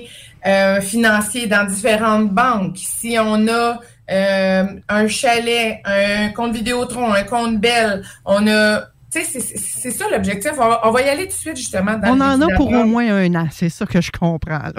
financiers 0.82 1.48
dans 1.48 1.66
différentes 1.66 2.32
banques, 2.32 2.78
si 2.78 3.18
on 3.20 3.48
a 3.48 3.80
euh, 4.12 4.66
un 4.90 5.08
chalet, 5.08 5.80
un 5.86 6.30
compte 6.30 6.54
Vidéotron, 6.54 7.14
un 7.14 7.24
compte 7.24 7.60
Belle. 7.60 8.04
On 8.26 8.46
a 8.48 8.91
c'est 9.12 9.92
ça 9.92 10.06
l'objectif. 10.10 10.54
On, 10.58 10.92
va 10.92 11.02
y 11.02 11.10
aller 11.10 11.24
tout 11.24 11.30
de 11.30 11.34
suite, 11.34 11.58
justement. 11.58 11.98
Dans 11.98 12.16
on 12.16 12.22
en 12.22 12.42
a 12.42 12.56
pour 12.56 12.72
au 12.72 12.86
moins 12.86 13.14
un 13.14 13.36
an, 13.36 13.48
c'est 13.52 13.70
ça 13.70 13.86
que 13.86 14.02
je 14.02 14.12
comprends. 14.12 14.60
Là. 14.60 14.74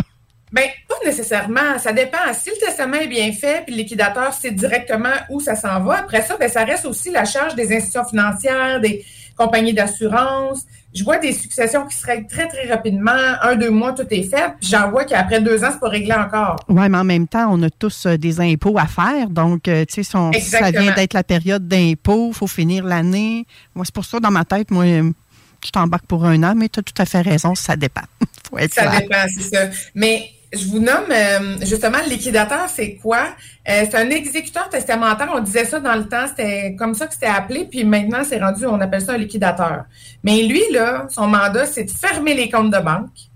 Bien, 0.52 0.64
pas 0.88 0.94
nécessairement. 1.04 1.78
Ça 1.78 1.92
dépend. 1.92 2.18
Si 2.34 2.50
le 2.50 2.56
testament 2.56 2.96
est 2.96 3.08
bien 3.08 3.32
fait, 3.32 3.64
puis 3.64 3.74
le 3.74 3.82
liquidateur 3.82 4.32
sait 4.34 4.50
directement 4.50 5.14
où 5.30 5.40
ça 5.40 5.54
s'en 5.54 5.80
va, 5.80 6.00
après 6.00 6.22
ça, 6.22 6.36
bien, 6.36 6.48
ça 6.48 6.64
reste 6.64 6.84
aussi 6.84 7.10
la 7.10 7.24
charge 7.24 7.54
des 7.54 7.74
institutions 7.74 8.04
financières, 8.04 8.80
des 8.80 9.04
compagnies 9.36 9.74
d'assurance, 9.74 10.64
je 10.94 11.04
vois 11.04 11.18
des 11.18 11.32
successions 11.32 11.86
qui 11.86 11.96
se 11.96 12.04
règlent 12.04 12.26
très, 12.26 12.48
très 12.48 12.68
rapidement. 12.68 13.12
Un, 13.42 13.56
deux 13.56 13.70
mois, 13.70 13.92
tout 13.92 14.06
est 14.10 14.24
fait. 14.24 14.54
Puis 14.60 14.70
j'en 14.70 14.90
vois 14.90 15.04
qu'après 15.04 15.40
deux 15.40 15.64
ans, 15.64 15.70
c'est 15.72 15.80
pas 15.80 15.88
réglé 15.88 16.12
encore. 16.12 16.56
Oui, 16.68 16.88
mais 16.88 16.98
en 16.98 17.04
même 17.04 17.26
temps, 17.26 17.48
on 17.50 17.62
a 17.62 17.70
tous 17.70 18.06
euh, 18.06 18.16
des 18.16 18.40
impôts 18.40 18.78
à 18.78 18.86
faire. 18.86 19.30
Donc, 19.30 19.68
euh, 19.68 19.84
tu 19.86 20.02
sais, 20.02 20.18
ça 20.40 20.70
vient 20.70 20.94
d'être 20.94 21.14
la 21.14 21.24
période 21.24 21.66
d'impôts, 21.66 22.28
il 22.28 22.34
faut 22.34 22.46
finir 22.46 22.84
l'année. 22.84 23.46
Moi, 23.74 23.84
c'est 23.86 23.94
pour 23.94 24.04
ça, 24.04 24.20
dans 24.20 24.30
ma 24.30 24.44
tête, 24.44 24.70
moi, 24.70 24.84
je 24.84 25.70
t'embarque 25.70 26.06
pour 26.06 26.24
un 26.24 26.42
an, 26.42 26.54
mais 26.56 26.68
tu 26.68 26.80
as 26.80 26.82
tout 26.82 26.94
à 26.98 27.06
fait 27.06 27.22
raison, 27.22 27.54
ça 27.54 27.76
dépend. 27.76 28.02
faut 28.50 28.58
être 28.58 28.74
ça 28.74 29.00
dépend, 29.00 29.24
c'est 29.28 29.54
ça. 29.54 29.68
Mais 29.94 30.30
je 30.52 30.66
vous 30.68 30.80
nomme 30.80 31.10
euh, 31.10 31.56
justement 31.62 31.98
le 32.04 32.10
liquidateur, 32.10 32.68
c'est 32.68 32.96
quoi? 32.96 33.34
Euh, 33.68 33.84
c'est 33.84 33.94
un 33.94 34.10
exécuteur 34.10 34.68
testamentaire. 34.68 35.30
On 35.34 35.40
disait 35.40 35.64
ça 35.64 35.80
dans 35.80 35.94
le 35.94 36.06
temps, 36.06 36.26
c'était 36.28 36.74
comme 36.78 36.94
ça 36.94 37.06
que 37.06 37.14
c'était 37.14 37.26
appelé, 37.26 37.64
puis 37.64 37.84
maintenant 37.84 38.22
c'est 38.24 38.38
rendu, 38.38 38.66
on 38.66 38.80
appelle 38.80 39.00
ça 39.00 39.12
un 39.12 39.18
liquidateur. 39.18 39.84
Mais 40.22 40.42
lui, 40.42 40.62
là, 40.72 41.06
son 41.08 41.26
mandat, 41.26 41.66
c'est 41.66 41.84
de 41.84 41.90
fermer 41.90 42.34
les 42.34 42.50
comptes 42.50 42.70
de 42.70 42.78
banque, 42.78 43.30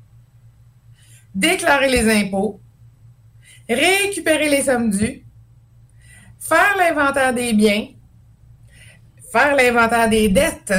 déclarer 1.35 1.89
les 1.89 2.11
impôts, 2.11 2.61
récupérer 3.69 4.51
les 4.51 4.63
sommes 4.63 4.91
dues, 4.91 5.25
faire 6.39 6.77
l'inventaire 6.77 7.33
des 7.33 7.55
biens, 7.55 7.87
faire 9.33 9.57
l'inventaire 9.57 10.09
des 10.11 10.29
dettes, 10.29 10.75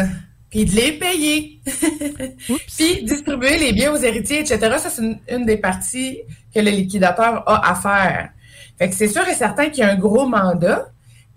puis 0.50 0.66
de 0.66 0.76
les 0.76 0.94
payer, 0.94 1.60
puis 2.78 3.04
distribuer 3.04 3.58
les 3.58 3.74
biens 3.74 3.92
aux 3.92 3.98
héritiers, 3.98 4.40
etc. 4.40 4.60
Ça, 4.78 4.90
c'est 4.90 5.04
une, 5.30 5.46
des 5.46 5.58
parties 5.58 6.20
que 6.54 6.60
le 6.60 6.72
liquidateur 6.72 7.44
a 7.48 7.72
à 7.72 7.76
faire. 7.76 8.30
Fait 8.78 8.90
que 8.90 8.96
c'est 8.96 9.08
sûr 9.08 9.28
et 9.28 9.34
certain 9.34 9.70
qu'il 9.70 9.84
y 9.84 9.88
a 9.88 9.92
un 9.92 9.98
gros 9.98 10.28
mandat. 10.28 10.88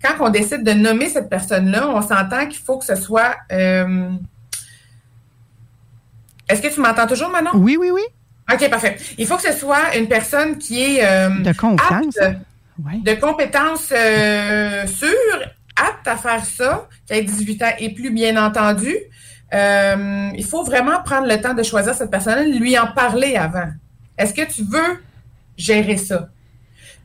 Quand 0.01 0.13
on 0.25 0.29
décide 0.29 0.63
de 0.63 0.71
nommer 0.71 1.09
cette 1.09 1.29
personne-là, 1.29 1.89
on 1.89 2.01
s'entend 2.01 2.47
qu'il 2.47 2.61
faut 2.61 2.77
que 2.77 2.85
ce 2.85 2.95
soit... 2.95 3.35
Euh, 3.51 4.09
est-ce 6.47 6.61
que 6.61 6.73
tu 6.73 6.81
m'entends 6.81 7.07
toujours, 7.07 7.29
Manon? 7.29 7.51
Oui, 7.55 7.77
oui, 7.79 7.91
oui. 7.91 8.01
OK, 8.51 8.69
parfait. 8.69 8.97
Il 9.17 9.27
faut 9.27 9.35
que 9.35 9.43
ce 9.43 9.53
soit 9.53 9.95
une 9.97 10.07
personne 10.07 10.57
qui 10.57 10.81
est... 10.81 11.05
Euh, 11.05 11.29
de 11.41 11.53
confiance. 11.53 12.17
De 12.77 13.13
compétences 13.13 13.93
euh, 13.95 14.87
sûres 14.87 15.51
apte 15.75 16.07
à 16.07 16.17
faire 16.17 16.43
ça, 16.45 16.87
qui 17.05 17.13
a 17.13 17.21
18 17.21 17.63
ans 17.63 17.71
et 17.79 17.93
plus, 17.93 18.11
bien 18.11 18.43
entendu, 18.43 18.95
euh, 19.53 20.29
il 20.35 20.45
faut 20.45 20.63
vraiment 20.63 21.01
prendre 21.03 21.27
le 21.27 21.39
temps 21.41 21.53
de 21.53 21.63
choisir 21.63 21.93
cette 21.93 22.11
personne, 22.11 22.51
lui 22.57 22.77
en 22.77 22.87
parler 22.87 23.35
avant. 23.35 23.67
Est-ce 24.17 24.33
que 24.33 24.49
tu 24.49 24.63
veux 24.63 25.03
gérer 25.57 25.97
ça? 25.97 26.29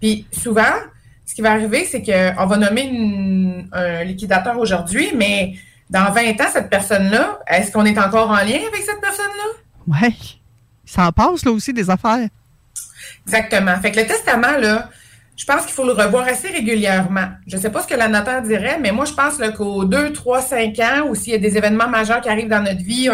Puis 0.00 0.26
souvent, 0.30 0.62
ce 1.24 1.34
qui 1.34 1.42
va 1.42 1.52
arriver, 1.52 1.84
c'est 1.84 2.02
qu'on 2.02 2.46
va 2.46 2.56
nommer 2.56 3.66
un 3.72 4.04
liquidateur 4.04 4.58
aujourd'hui, 4.58 5.10
mais 5.14 5.54
dans 5.90 6.12
20 6.12 6.40
ans, 6.40 6.48
cette 6.52 6.70
personne-là, 6.70 7.40
est-ce 7.46 7.72
qu'on 7.72 7.84
est 7.84 7.98
encore 7.98 8.30
en 8.30 8.36
lien 8.36 8.60
avec 8.68 8.82
cette 8.84 9.00
personne-là? 9.00 10.04
Oui. 10.08 10.40
Ça 10.84 11.06
en 11.06 11.12
passe, 11.12 11.44
là 11.44 11.50
aussi, 11.50 11.72
des 11.72 11.90
affaires. 11.90 12.28
Exactement. 13.26 13.76
Fait 13.80 13.90
que 13.90 14.00
le 14.00 14.06
testament, 14.06 14.56
là, 14.58 14.88
je 15.36 15.44
pense 15.44 15.62
qu'il 15.66 15.74
faut 15.74 15.84
le 15.84 15.92
revoir 15.92 16.26
assez 16.26 16.48
régulièrement. 16.48 17.28
Je 17.46 17.56
ne 17.56 17.60
sais 17.60 17.70
pas 17.70 17.82
ce 17.82 17.86
que 17.86 17.94
la 17.94 18.08
notaire 18.08 18.42
dirait, 18.42 18.78
mais 18.80 18.90
moi, 18.90 19.04
je 19.04 19.12
pense 19.12 19.38
qu'aux 19.56 19.84
2, 19.84 20.12
3, 20.12 20.40
5 20.40 20.78
ans, 20.78 21.08
ou 21.08 21.14
s'il 21.14 21.32
y 21.32 21.36
a 21.36 21.38
des 21.38 21.56
événements 21.58 21.88
majeurs 21.88 22.20
qui 22.22 22.28
arrivent 22.28 22.48
dans 22.48 22.62
notre 22.62 22.82
vie, 22.82 23.10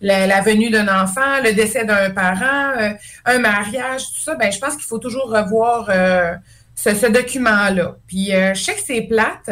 la, 0.00 0.40
venue 0.40 0.70
d'un 0.70 0.88
enfant, 0.88 1.42
le 1.42 1.52
décès 1.52 1.84
d'un 1.84 2.10
parent, 2.10 2.78
euh, 2.78 2.90
un 3.24 3.38
mariage, 3.38 4.12
tout 4.12 4.20
ça, 4.20 4.34
ben, 4.34 4.50
je 4.52 4.58
pense 4.58 4.74
qu'il 4.74 4.84
faut 4.84 4.98
toujours 4.98 5.30
revoir 5.30 5.88
euh, 5.90 6.34
ce, 6.74 7.10
document-là. 7.10 7.96
Puis, 8.06 8.34
euh, 8.34 8.54
je 8.54 8.62
sais 8.62 8.74
que 8.74 8.82
c'est 8.84 9.02
plate 9.02 9.50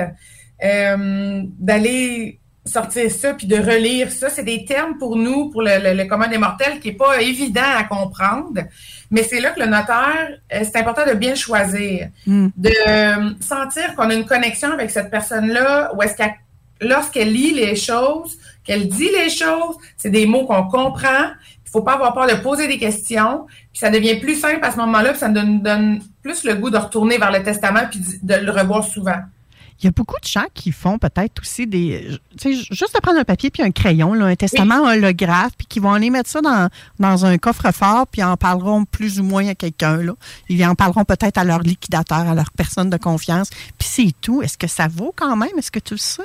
d'aller 1.59 2.41
sortir 2.67 3.11
ça 3.11 3.35
puis 3.35 3.47
de 3.47 3.57
relire 3.57 4.11
ça. 4.11 4.29
C'est 4.29 4.43
des 4.45 4.65
termes 4.65 4.99
pour 4.99 5.17
nous, 5.17 5.51
pour 5.51 5.63
le, 5.63 5.95
le, 5.95 6.05
commun 6.05 6.29
des 6.29 6.39
mortels, 6.39 6.81
qui 6.81 6.89
n'est 6.89 6.95
pas 6.95 7.21
évident 7.21 7.61
à 7.77 7.85
comprendre. 7.85 8.63
Mais 9.11 9.23
c'est 9.23 9.41
là 9.41 9.51
que 9.51 9.61
le 9.61 9.67
notaire, 9.67 10.39
euh, 10.53 10.61
c'est 10.65 10.77
important 10.77 11.07
de 11.07 11.15
bien 11.15 11.35
choisir, 11.35 12.09
hmm. 12.27 12.49
de 12.57 12.71
euh, 12.89 13.31
sentir 13.41 13.95
qu'on 13.95 14.11
a 14.11 14.15
une 14.15 14.27
connexion 14.27 14.73
avec 14.73 14.91
cette 14.91 15.11
personne-là, 15.11 15.93
ou 15.95 16.03
est-ce 16.03 16.17
qu'elle, 16.17 16.35
lorsqu'elle 16.81 17.33
lit 17.33 17.53
les 17.53 17.77
choses, 17.77 18.37
qu'elle 18.65 18.89
dit 18.89 19.09
les 19.17 19.31
choses, 19.31 19.77
c'est 19.97 20.11
des 20.11 20.27
mots 20.27 20.45
qu'on 20.45 20.65
comprend. 20.65 21.31
Il 21.65 21.71
faut 21.71 21.83
pas 21.83 21.95
avoir 21.95 22.15
peur 22.15 22.27
de 22.27 22.43
poser 22.43 22.69
des 22.69 22.79
questions. 22.79 23.47
Puis 23.73 23.81
ça 23.81 23.91
devient 23.91 24.17
plus 24.17 24.37
simple 24.37 24.65
à 24.65 24.73
ce 24.73 24.77
moment-là, 24.79 25.11
puis 25.11 25.19
ça 25.19 25.29
nous 25.29 25.61
donne 25.61 26.01
plus 26.23 26.45
le 26.45 26.55
goût 26.55 26.71
de 26.71 26.79
retourner 26.79 27.19
vers 27.19 27.31
le 27.31 27.43
testament 27.43 27.83
puis 27.91 28.01
de 28.23 28.35
le 28.35 28.51
revoir 28.51 28.83
souvent. 28.83 29.21
Il 29.81 29.85
y 29.85 29.89
a 29.89 29.91
beaucoup 29.91 30.19
de 30.21 30.27
gens 30.27 30.47
qui 30.55 30.73
font 30.73 30.99
peut-être 30.99 31.41
aussi 31.43 31.67
des. 31.67 32.09
Tu 32.41 32.55
sais, 32.55 32.67
juste 32.71 32.95
de 32.95 33.01
prendre 33.01 33.19
un 33.19 33.25
papier 33.25 33.51
puis 33.51 33.63
un 33.63 33.71
crayon, 33.71 34.15
là, 34.15 34.27
un 34.27 34.35
testament 34.35 34.85
holographe, 34.85 35.53
puis 35.57 35.67
qui 35.67 35.81
vont 35.81 35.93
aller 35.93 36.11
mettre 36.11 36.31
ça 36.31 36.41
dans, 36.41 36.69
dans 36.99 37.27
un 37.27 37.37
coffre-fort, 37.37 38.07
puis 38.07 38.23
en 38.23 38.37
parleront 38.37 38.85
plus 38.85 39.21
ou 39.21 39.25
moins 39.25 39.47
à 39.49 39.55
quelqu'un. 39.55 39.99
Là. 39.99 40.13
Ils 40.49 40.65
en 40.65 40.75
parleront 40.75 41.05
peut-être 41.05 41.39
à 41.39 41.45
leur 41.45 41.61
liquidateur, 41.61 42.21
à 42.21 42.35
leur 42.35 42.51
personne 42.53 42.91
de 42.91 42.97
confiance. 42.97 43.51
Puis 43.79 43.89
c'est 43.91 44.13
tout. 44.21 44.43
Est-ce 44.43 44.57
que 44.57 44.67
ça 44.67 44.89
vaut 44.89 45.13
quand 45.15 45.37
même? 45.37 45.51
Est-ce 45.59 45.71
que 45.71 45.81
tu 45.81 45.95
le 45.95 45.99
sais? 45.99 46.23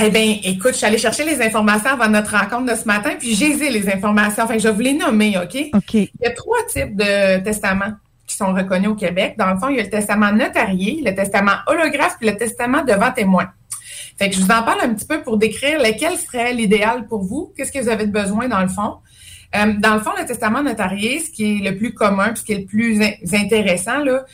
Eh 0.00 0.10
bien, 0.10 0.38
écoute, 0.44 0.72
je 0.72 0.76
suis 0.78 0.86
allée 0.86 0.98
chercher 0.98 1.24
les 1.24 1.42
informations 1.42 1.90
avant 1.90 2.08
notre 2.08 2.36
rencontre 2.36 2.72
de 2.72 2.78
ce 2.78 2.84
matin, 2.84 3.10
puis 3.18 3.34
j'ai 3.34 3.70
les 3.70 3.88
informations. 3.88 4.44
Enfin, 4.44 4.56
je 4.56 4.68
vais 4.68 4.72
vous 4.72 4.80
les 4.80 4.94
nommer, 4.94 5.36
OK? 5.36 5.70
OK. 5.74 5.94
Il 5.94 6.10
y 6.22 6.26
a 6.26 6.30
trois 6.30 6.64
types 6.68 6.96
de 6.96 7.42
testaments 7.42 7.92
sont 8.40 8.52
reconnus 8.52 8.90
au 8.90 8.94
Québec. 8.94 9.34
Dans 9.38 9.50
le 9.50 9.58
fond, 9.58 9.68
il 9.68 9.76
y 9.76 9.80
a 9.80 9.82
le 9.82 9.90
testament 9.90 10.32
notarié, 10.32 11.02
le 11.04 11.14
testament 11.14 11.56
holographe 11.66 12.16
et 12.20 12.26
le 12.26 12.36
testament 12.36 12.82
devant 12.84 13.12
témoin. 13.12 13.48
Fait 14.18 14.28
que 14.28 14.36
je 14.36 14.40
vous 14.40 14.50
en 14.50 14.62
parle 14.62 14.80
un 14.82 14.94
petit 14.94 15.06
peu 15.06 15.22
pour 15.22 15.38
décrire 15.38 15.78
lequel 15.78 16.16
serait 16.18 16.52
l'idéal 16.52 17.06
pour 17.06 17.22
vous, 17.22 17.52
qu'est-ce 17.56 17.72
que 17.72 17.78
vous 17.78 17.88
avez 17.88 18.06
besoin 18.06 18.48
dans 18.48 18.60
le 18.60 18.68
fond. 18.68 18.96
Euh, 19.56 19.72
dans 19.78 19.94
le 19.94 20.00
fond, 20.00 20.10
le 20.18 20.24
testament 20.24 20.62
notarié, 20.62 21.20
ce 21.20 21.30
qui 21.30 21.56
est 21.56 21.70
le 21.70 21.76
plus 21.76 21.92
commun, 21.94 22.34
ce 22.34 22.42
qui 22.42 22.52
est 22.52 22.58
le 22.58 22.66
plus 22.66 23.00
intéressant, 23.32 23.98
là, 23.98 24.24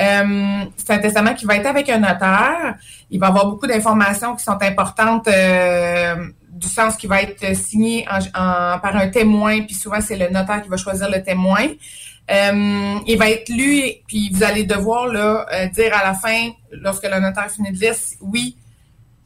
euh, 0.00 0.64
c'est 0.76 0.92
un 0.92 0.98
testament 0.98 1.34
qui 1.34 1.46
va 1.46 1.56
être 1.56 1.66
avec 1.66 1.88
un 1.88 1.98
notaire. 1.98 2.76
Il 3.10 3.18
va 3.18 3.28
avoir 3.28 3.46
beaucoup 3.46 3.66
d'informations 3.66 4.36
qui 4.36 4.44
sont 4.44 4.58
importantes 4.60 5.28
euh, 5.28 6.16
du 6.56 6.68
sens 6.68 6.96
qui 6.96 7.06
va 7.06 7.22
être 7.22 7.54
signé 7.54 8.06
par 8.32 8.96
un 8.96 9.08
témoin, 9.08 9.62
puis 9.62 9.74
souvent 9.74 10.00
c'est 10.00 10.16
le 10.16 10.28
notaire 10.28 10.62
qui 10.62 10.68
va 10.68 10.76
choisir 10.76 11.10
le 11.10 11.22
témoin. 11.22 11.66
Euh, 12.28 12.98
il 13.06 13.16
va 13.18 13.30
être 13.30 13.48
lu, 13.48 13.82
puis 14.08 14.30
vous 14.32 14.42
allez 14.42 14.64
devoir 14.64 15.06
là, 15.06 15.46
euh, 15.52 15.66
dire 15.68 15.94
à 15.94 16.04
la 16.04 16.14
fin, 16.14 16.50
lorsque 16.72 17.04
le 17.04 17.20
notaire 17.20 17.48
finit 17.50 17.70
de 17.70 17.78
lire, 17.78 17.94
oui, 18.20 18.56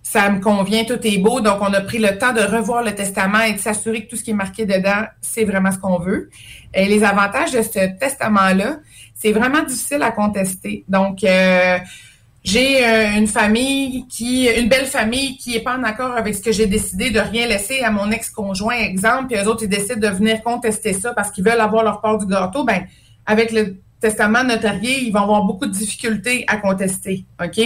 ça 0.02 0.28
me 0.28 0.40
convient, 0.40 0.84
tout 0.84 0.99
est 1.06 1.18
beau. 1.18 1.40
Donc, 1.40 1.58
on 1.60 1.72
a 1.72 1.80
pris 1.80 1.99
le 1.99 2.18
temps 2.18 2.32
de 2.32 2.40
revoir 2.40 2.82
le 2.82 2.94
testament 2.94 3.40
et 3.42 3.54
de 3.54 3.58
s'assurer 3.58 4.04
que 4.04 4.10
tout 4.10 4.16
ce 4.16 4.25
qui 4.25 4.32
est 4.32 4.34
marqué 4.34 4.66
dedans, 4.66 5.04
c'est 5.20 5.44
vraiment 5.44 5.70
ce 5.72 5.78
qu'on 5.78 5.99
veut. 5.99 6.30
Et 6.75 6.87
les 6.87 7.02
avantages 7.04 7.52
de 7.52 7.62
ce 7.62 7.99
testament-là, 7.99 8.78
c'est 9.14 9.32
vraiment 9.32 9.62
difficile 9.62 10.02
à 10.02 10.10
contester. 10.10 10.84
Donc, 10.88 11.25
euh, 11.25 11.78
j'ai 12.42 12.82
une 13.18 13.26
famille 13.26 14.06
qui, 14.09 14.49
une 14.49 14.68
belle 14.68 14.87
famille 14.87 15.37
qui 15.37 15.56
est 15.56 15.61
pas 15.61 15.76
en 15.76 15.82
accord 15.82 16.16
avec 16.16 16.35
ce 16.35 16.40
que 16.40 16.52
j'ai 16.52 16.66
décidé 16.66 17.11
de 17.11 17.20
rien 17.20 17.47
laisser 17.47 17.80
à 17.80 17.90
mon 17.90 18.11
ex-conjoint, 18.11 18.78
exemple, 18.78 19.26
puis 19.28 19.37
eux 19.37 19.47
autres, 19.47 19.64
ils 19.64 19.68
décident 19.68 20.00
de 20.00 20.14
venir 20.14 20.42
contester 20.42 20.94
ça 20.94 21.12
parce 21.12 21.30
qu'ils 21.30 21.44
veulent 21.44 21.61
avoir 21.61 21.85
leur 21.85 22.00
part 22.00 22.16
du 22.16 22.26
gâteau, 22.26 22.64
ben, 22.64 22.87
avec 23.26 23.52
le 23.52 23.76
testament 24.00 24.42
notarié, 24.42 25.02
ils 25.02 25.12
vont 25.12 25.20
avoir 25.20 25.42
beaucoup 25.42 25.66
de 25.66 25.73
difficultés 25.73 26.44
à 26.49 26.56
contester, 26.56 27.26
OK? 27.42 27.59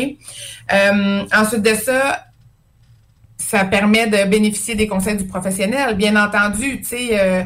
Euh, 0.73 1.25
ensuite 1.33 1.62
de 1.62 1.75
ça, 1.75 2.25
ça 3.38 3.64
permet 3.64 4.09
de 4.09 4.28
bénéficier 4.28 4.75
des 4.75 4.88
conseils 4.88 5.16
du 5.16 5.26
professionnel. 5.26 5.97
Bien 5.97 6.16
entendu, 6.16 6.81
tu 6.81 6.85
sais, 6.85 7.21
euh, 7.21 7.45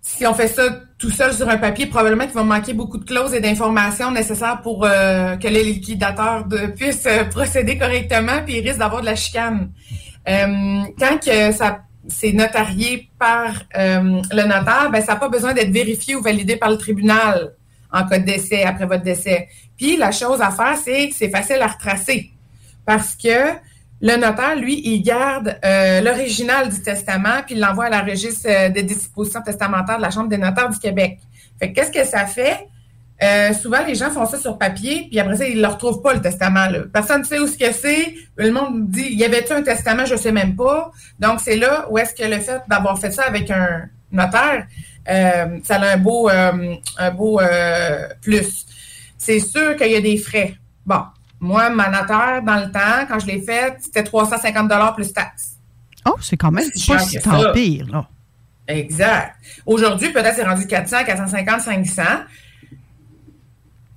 si 0.00 0.26
on 0.26 0.32
fait 0.32 0.48
ça 0.48 0.80
tout 0.98 1.10
seul 1.10 1.32
sur 1.32 1.48
un 1.48 1.58
papier, 1.58 1.86
probablement 1.86 2.24
qu'il 2.24 2.34
va 2.34 2.42
manquer 2.42 2.74
beaucoup 2.74 2.98
de 2.98 3.04
clauses 3.04 3.32
et 3.32 3.40
d'informations 3.40 4.10
nécessaires 4.10 4.60
pour 4.62 4.84
euh, 4.84 5.36
que 5.36 5.46
les 5.46 5.62
liquidateurs 5.62 6.46
puissent 6.76 7.06
euh, 7.06 7.24
procéder 7.24 7.78
correctement, 7.78 8.42
puis 8.44 8.56
ils 8.56 8.66
risquent 8.66 8.80
d'avoir 8.80 9.00
de 9.00 9.06
la 9.06 9.14
chicane. 9.14 9.70
Euh, 10.28 10.82
quand 10.98 11.18
que 11.24 11.52
ça 11.52 11.82
c'est 12.10 12.32
notarié 12.32 13.10
par 13.18 13.52
le 13.74 14.42
notaire, 14.42 14.88
ben 14.90 15.02
ça 15.02 15.12
n'a 15.12 15.18
pas 15.18 15.28
besoin 15.28 15.52
d'être 15.52 15.70
vérifié 15.70 16.16
ou 16.16 16.22
validé 16.22 16.56
par 16.56 16.70
le 16.70 16.78
tribunal 16.78 17.52
en 17.92 18.06
cas 18.06 18.18
de 18.18 18.24
décès, 18.24 18.64
après 18.64 18.86
votre 18.86 19.02
décès. 19.02 19.48
Puis 19.76 19.98
la 19.98 20.10
chose 20.10 20.40
à 20.40 20.50
faire, 20.50 20.76
c'est 20.82 21.10
que 21.10 21.14
c'est 21.14 21.28
facile 21.28 21.60
à 21.60 21.66
retracer 21.66 22.30
parce 22.86 23.14
que 23.14 23.52
le 24.00 24.16
notaire, 24.16 24.54
lui, 24.56 24.80
il 24.84 25.02
garde 25.02 25.58
euh, 25.64 26.00
l'original 26.00 26.68
du 26.68 26.80
testament 26.80 27.42
puis 27.44 27.56
il 27.56 27.60
l'envoie 27.60 27.86
à 27.86 27.90
la 27.90 28.02
registre 28.02 28.48
euh, 28.48 28.68
des 28.68 28.84
dispositions 28.84 29.42
testamentaires 29.42 29.96
de 29.96 30.02
la 30.02 30.10
Chambre 30.10 30.28
des 30.28 30.38
notaires 30.38 30.68
du 30.68 30.78
Québec. 30.78 31.18
Fait 31.58 31.72
qu'est-ce 31.72 31.90
que 31.90 32.04
ça 32.04 32.26
fait? 32.26 32.68
Euh, 33.20 33.52
souvent, 33.52 33.84
les 33.84 33.96
gens 33.96 34.10
font 34.10 34.26
ça 34.26 34.38
sur 34.38 34.56
papier, 34.56 35.08
puis 35.10 35.18
après 35.18 35.36
ça, 35.36 35.44
ils 35.48 35.60
ne 35.60 35.66
retrouvent 35.66 36.00
pas, 36.02 36.14
le 36.14 36.20
testament. 36.20 36.68
Là. 36.68 36.82
Personne 36.92 37.22
ne 37.22 37.26
sait 37.26 37.40
où 37.40 37.48
ce 37.48 37.56
c'est. 37.72 38.14
Le 38.36 38.52
monde 38.52 38.88
dit, 38.88 39.12
y 39.12 39.24
avait-tu 39.24 39.52
un 39.52 39.62
testament? 39.62 40.04
Je 40.04 40.14
ne 40.14 40.18
sais 40.18 40.30
même 40.30 40.54
pas. 40.54 40.92
Donc, 41.18 41.40
c'est 41.40 41.56
là 41.56 41.88
où 41.90 41.98
est-ce 41.98 42.14
que 42.14 42.22
le 42.22 42.38
fait 42.38 42.60
d'avoir 42.68 42.96
fait 43.00 43.10
ça 43.10 43.24
avec 43.24 43.50
un 43.50 43.88
notaire, 44.12 44.68
ça 45.64 45.74
a 45.74 45.94
un 45.94 45.96
beau, 45.96 46.28
un 46.28 47.10
beau 47.10 47.40
plus. 48.22 48.66
C'est 49.16 49.40
sûr 49.40 49.74
qu'il 49.74 49.90
y 49.90 49.96
a 49.96 50.00
des 50.00 50.18
frais. 50.18 50.54
Bon, 50.86 51.02
moi, 51.40 51.70
ma 51.70 51.88
notaire, 51.88 52.42
dans 52.42 52.56
le 52.56 52.70
temps, 52.70 53.06
quand 53.08 53.18
je 53.18 53.26
l'ai 53.26 53.40
faite, 53.40 53.76
c'était 53.80 54.02
350 54.02 54.94
plus 54.94 55.12
taxes. 55.12 55.56
Oh, 56.06 56.16
c'est 56.20 56.36
quand 56.36 56.50
même 56.50 56.68
pas 56.86 56.98
si 56.98 57.18
tant 57.18 57.52
pire, 57.52 57.86
là. 57.90 58.08
Exact. 58.66 59.36
Aujourd'hui, 59.64 60.12
peut-être 60.12 60.36
c'est 60.36 60.44
rendu 60.44 60.66
400, 60.66 61.04
450, 61.04 61.60
500. 61.60 62.02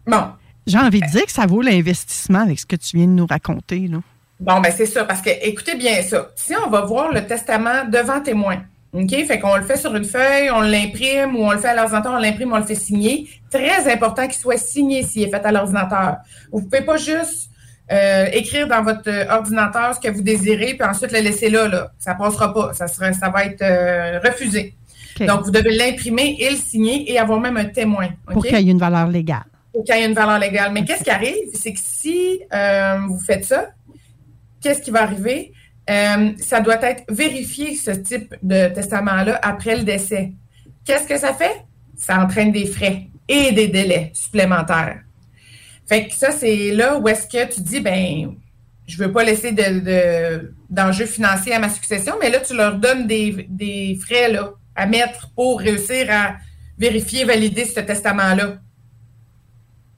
Bon. 0.08 0.32
J'ai 0.66 0.78
envie 0.78 1.02
de 1.02 1.08
dire 1.08 1.26
que 1.26 1.32
ça 1.32 1.46
vaut 1.46 1.62
l'investissement 1.62 2.42
avec 2.42 2.60
ce 2.60 2.66
que 2.66 2.76
tu 2.76 2.98
viens 2.98 3.08
de 3.08 3.12
nous 3.12 3.26
raconter, 3.26 3.88
là. 3.88 3.98
Bon, 4.40 4.60
ben 4.60 4.74
c'est 4.76 4.88
ça, 4.88 5.06
parce 5.06 5.22
que 5.22 5.30
écoutez 5.44 5.76
bien 5.76 6.02
ça. 6.02 6.30
Si 6.36 6.56
on 6.56 6.70
va 6.70 6.82
voir 6.82 7.12
le 7.12 7.28
testament 7.28 7.86
devant 7.88 8.22
témoin, 8.22 8.64
OK? 8.94 9.10
Fait 9.10 9.40
qu'on 9.40 9.56
le 9.56 9.64
fait 9.64 9.78
sur 9.78 9.96
une 9.96 10.04
feuille, 10.04 10.52
on 10.52 10.62
l'imprime 10.62 11.36
ou 11.36 11.44
on 11.44 11.52
le 11.52 11.58
fait 11.60 11.70
à 11.70 11.76
l'ordinateur, 11.76 12.14
on 12.14 12.18
l'imprime, 12.18 12.52
on 12.52 12.58
le 12.58 12.66
fait 12.66 12.76
signer. 12.76 13.30
Très 13.50 13.92
important 13.92 14.24
qu'il 14.28 14.40
soit 14.40 14.58
signé 14.58 15.04
s'il 15.04 15.24
est 15.24 15.30
fait 15.30 15.46
à 15.46 15.52
l'ordinateur. 15.52 16.18
Vous 16.52 16.60
ne 16.60 16.66
pouvez 16.66 16.82
pas 16.82 16.98
juste 16.98 17.50
euh, 17.92 18.26
écrire 18.34 18.68
dans 18.68 18.84
votre 18.84 19.10
ordinateur 19.30 19.96
ce 19.96 20.00
que 20.00 20.14
vous 20.14 20.22
désirez, 20.22 20.76
puis 20.76 20.88
ensuite 20.88 21.12
le 21.12 21.20
laisser 21.20 21.50
là. 21.50 21.68
là. 21.68 21.92
Ça 22.00 22.16
passera 22.16 22.54
pas. 22.54 22.74
Ça, 22.74 22.88
sera, 22.88 23.14
ça 23.14 23.30
va 23.30 23.46
être 23.46 23.62
euh, 23.62 24.20
refusé. 24.20 24.76
Donc, 25.20 25.44
vous 25.44 25.52
devez 25.52 25.76
l'imprimer 25.76 26.36
et 26.40 26.50
le 26.50 26.56
signer 26.56 27.12
et 27.12 27.20
avoir 27.20 27.40
même 27.40 27.58
un 27.58 27.66
témoin. 27.66 28.10
Pour 28.26 28.44
qu'il 28.44 28.60
y 28.60 28.70
ait 28.70 28.72
une 28.72 28.80
valeur 28.80 29.08
légale. 29.08 29.44
Pour 29.74 29.84
qu'il 29.84 29.96
y 29.96 30.00
ait 30.00 30.06
une 30.06 30.14
valeur 30.14 30.40
légale. 30.40 30.72
Mais 30.74 30.84
qu'est-ce 30.84 31.04
qui 31.04 31.10
arrive? 31.10 31.50
C'est 31.54 31.74
que 31.74 31.80
si 31.82 32.42
euh, 32.54 32.98
vous 33.08 33.20
faites 33.20 33.46
ça, 33.46 33.68
qu'est-ce 34.62 34.82
qui 34.82 34.92
va 34.92 35.04
arriver? 35.04 35.54
Euh, 35.90 36.32
ça 36.38 36.62
doit 36.62 36.82
être 36.84 37.04
vérifié, 37.10 37.76
ce 37.76 37.92
type 37.92 38.36
de 38.44 38.70
testament-là, 38.70 39.40
après 39.42 39.76
le 39.76 39.84
décès. 39.84 40.32
Qu'est-ce 40.86 41.08
que 41.08 41.18
ça 41.18 41.34
fait? 41.34 41.66
Ça 41.96 42.20
entraîne 42.20 42.52
des 42.52 42.66
frais 42.66 43.08
et 43.28 43.52
des 43.52 43.68
délais 43.68 44.12
supplémentaires. 44.14 45.02
Fait 45.88 46.08
que 46.08 46.14
ça, 46.14 46.32
c'est 46.32 46.72
là 46.72 46.98
où 46.98 47.08
est-ce 47.08 47.28
que 47.28 47.54
tu 47.54 47.62
dis, 47.62 47.80
ben, 47.80 48.36
je 48.88 48.98
veux 48.98 49.12
pas 49.12 49.24
laisser 49.24 49.52
d'enjeux 49.52 51.06
de, 51.06 51.10
financiers 51.10 51.54
à 51.54 51.60
ma 51.60 51.70
succession, 51.70 52.14
mais 52.22 52.30
là, 52.30 52.40
tu 52.40 52.56
leur 52.56 52.76
donnes 52.76 53.08
des, 53.08 54.00
frais 54.02 54.32
là, 54.32 54.52
à 54.76 54.86
mettre 54.86 55.32
pour 55.36 55.60
réussir 55.60 56.08
à 56.10 56.36
vérifier, 56.78 57.26
valider 57.26 57.66
ce 57.66 57.80
testament-là. 57.80 58.58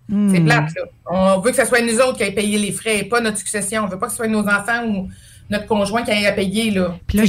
C'est 0.10 0.16
hmm. 0.16 0.46
plate, 0.46 0.76
là. 0.76 0.84
On 1.06 1.40
veut 1.40 1.52
que 1.52 1.58
ce 1.58 1.66
soit 1.66 1.82
nous 1.82 2.00
autres 2.00 2.18
qui 2.18 2.24
aient 2.24 2.32
payé 2.32 2.58
les 2.58 2.72
frais 2.72 3.00
et 3.00 3.04
pas 3.06 3.22
notre 3.22 3.38
succession. 3.38 3.84
On 3.84 3.88
veut 3.88 3.98
pas 3.98 4.08
que 4.08 4.12
ce 4.12 4.18
soit 4.18 4.28
nos 4.28 4.48
enfants 4.48 4.86
ou 4.86 5.10
notre 5.50 5.66
conjoint 5.66 6.04
qui 6.04 6.12
a 6.12 6.30
à 6.30 6.32
payer. 6.32 6.72
Là, 6.72 6.98
Puis 7.08 7.18
là, 7.18 7.26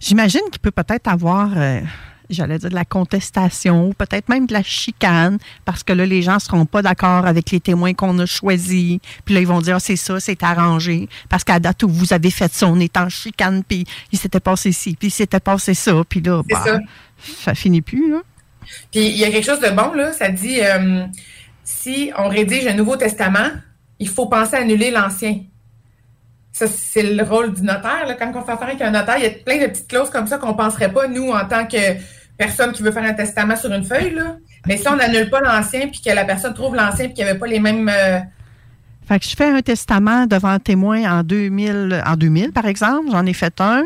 j'imagine 0.00 0.40
qu'il 0.50 0.60
peut 0.60 0.70
peut-être 0.70 1.08
avoir, 1.08 1.50
euh, 1.56 1.80
j'allais 2.30 2.58
dire, 2.58 2.70
de 2.70 2.74
la 2.74 2.84
contestation 2.84 3.92
peut-être 3.92 4.28
même 4.28 4.46
de 4.46 4.52
la 4.52 4.62
chicane 4.62 5.38
parce 5.64 5.82
que 5.82 5.92
là, 5.92 6.06
les 6.06 6.22
gens 6.22 6.34
ne 6.34 6.40
seront 6.40 6.66
pas 6.66 6.82
d'accord 6.82 7.26
avec 7.26 7.50
les 7.50 7.60
témoins 7.60 7.94
qu'on 7.94 8.18
a 8.18 8.26
choisis. 8.26 8.98
Puis 9.24 9.34
là, 9.34 9.40
ils 9.40 9.46
vont 9.46 9.60
dire, 9.60 9.76
ah, 9.76 9.80
c'est 9.80 9.96
ça, 9.96 10.20
c'est 10.20 10.42
arrangé. 10.42 11.08
Parce 11.28 11.44
qu'à 11.44 11.54
la 11.54 11.60
date 11.60 11.82
où 11.82 11.88
vous 11.88 12.12
avez 12.12 12.30
fait 12.30 12.52
ça, 12.52 12.66
on 12.66 12.80
est 12.80 12.96
en 12.96 13.08
chicane, 13.08 13.62
puis 13.64 13.84
il 14.10 14.18
s'était 14.18 14.40
passé 14.40 14.72
ci, 14.72 14.96
puis 14.98 15.08
il 15.08 15.12
s'était 15.12 15.40
passé 15.40 15.74
ça. 15.74 15.92
Puis 16.08 16.20
là, 16.20 16.42
bah, 16.48 16.80
ça. 17.18 17.54
finit 17.54 17.82
plus. 17.82 18.10
Là. 18.10 18.22
Puis 18.90 19.06
il 19.06 19.16
y 19.16 19.24
a 19.24 19.30
quelque 19.30 19.46
chose 19.46 19.60
de 19.60 19.70
bon, 19.70 19.92
là. 19.92 20.12
Ça 20.12 20.28
dit. 20.28 20.60
Euh, 20.60 21.06
si 21.64 22.10
on 22.18 22.28
rédige 22.28 22.66
un 22.66 22.74
Nouveau 22.74 22.96
Testament, 22.96 23.50
il 23.98 24.08
faut 24.08 24.26
penser 24.26 24.56
à 24.56 24.60
annuler 24.60 24.90
l'Ancien. 24.90 25.40
Ça, 26.52 26.66
c'est 26.66 27.02
le 27.02 27.22
rôle 27.22 27.54
du 27.54 27.62
notaire. 27.62 28.04
Quand 28.18 28.30
on 28.34 28.42
fait 28.42 28.52
affaire 28.52 28.68
avec 28.68 28.82
un 28.82 28.90
notaire, 28.90 29.16
il 29.16 29.24
y 29.24 29.26
a 29.26 29.30
plein 29.30 29.58
de 29.58 29.66
petites 29.66 29.88
clauses 29.88 30.10
comme 30.10 30.26
ça 30.26 30.36
qu'on 30.36 30.50
ne 30.50 30.56
penserait 30.56 30.92
pas, 30.92 31.08
nous, 31.08 31.30
en 31.30 31.46
tant 31.46 31.66
que 31.66 31.96
personne 32.36 32.72
qui 32.72 32.82
veut 32.82 32.92
faire 32.92 33.04
un 33.04 33.14
testament 33.14 33.56
sur 33.56 33.72
une 33.72 33.84
feuille. 33.84 34.14
Là. 34.14 34.36
Mais 34.66 34.76
si 34.76 34.86
on 34.88 34.96
n'annule 34.96 35.30
pas 35.30 35.40
l'ancien, 35.40 35.88
puis 35.88 36.00
que 36.00 36.10
la 36.10 36.24
personne 36.24 36.54
trouve 36.54 36.74
l'ancien, 36.74 37.06
puis 37.06 37.14
qu'il 37.14 37.24
n'y 37.24 37.30
avait 37.30 37.38
pas 37.38 37.46
les 37.46 37.60
mêmes. 37.60 37.88
Euh, 37.88 38.20
fait 39.08 39.18
que 39.18 39.24
je 39.24 39.34
fais 39.34 39.50
un 39.50 39.62
testament 39.62 40.26
devant 40.26 40.58
témoin 40.58 41.18
en 41.18 41.22
2000, 41.22 42.02
en 42.06 42.16
2000 42.16 42.52
par 42.52 42.66
exemple, 42.66 43.08
j'en 43.10 43.26
ai 43.26 43.32
fait 43.32 43.60
un 43.60 43.84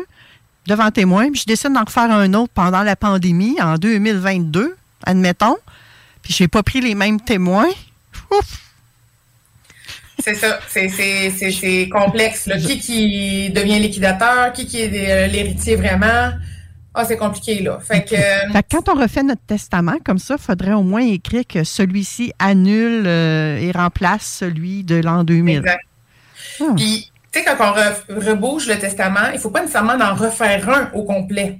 devant 0.67 0.91
témoin, 0.91 1.31
puis 1.31 1.41
je 1.41 1.45
décide 1.45 1.73
d'en 1.73 1.85
refaire 1.85 2.11
un 2.11 2.33
autre 2.33 2.51
pendant 2.53 2.83
la 2.83 2.95
pandémie 2.95 3.55
en 3.61 3.75
2022, 3.75 4.75
admettons, 5.05 5.55
puis 6.21 6.33
je 6.33 6.43
n'ai 6.43 6.47
pas 6.47 6.61
pris 6.61 6.81
les 6.81 6.93
mêmes 6.93 7.21
témoins. 7.21 7.69
C'est 10.27 10.35
ça, 10.35 10.59
c'est 10.67 11.89
complexe. 11.89 12.49
Qui 12.59 12.79
qui 12.79 13.49
devient 13.49 13.79
liquidateur, 13.79 14.51
qui 14.51 14.65
qui 14.65 14.81
est 14.81 15.09
euh, 15.09 15.27
l'héritier 15.27 15.77
vraiment? 15.77 16.33
Ah, 16.93 17.05
c'est 17.05 17.15
compliqué, 17.15 17.61
là. 17.61 17.79
Fait 17.79 18.03
que, 18.03 18.15
quand 18.69 18.89
on 18.89 18.99
refait 18.99 19.23
notre 19.23 19.43
testament 19.43 19.95
comme 20.03 20.17
ça, 20.17 20.35
il 20.37 20.43
faudrait 20.43 20.73
au 20.73 20.83
moins 20.83 21.05
écrire 21.05 21.43
que 21.47 21.63
celui-ci 21.63 22.33
annule 22.39 23.05
euh, 23.07 23.57
et 23.57 23.71
remplace 23.71 24.39
celui 24.39 24.83
de 24.83 24.95
l'an 24.95 25.23
2000. 25.23 25.59
Exact. 25.59 25.79
Ah. 26.59 26.63
Puis, 26.75 27.09
tu 27.31 27.39
sais, 27.39 27.45
quand 27.45 27.55
on 27.61 28.19
rebouge 28.19 28.67
le 28.67 28.77
testament, 28.77 29.29
il 29.29 29.35
ne 29.35 29.39
faut 29.39 29.51
pas 29.51 29.61
nécessairement 29.61 29.93
en 29.93 30.13
refaire 30.13 30.67
un 30.69 30.91
au 30.93 31.03
complet. 31.03 31.59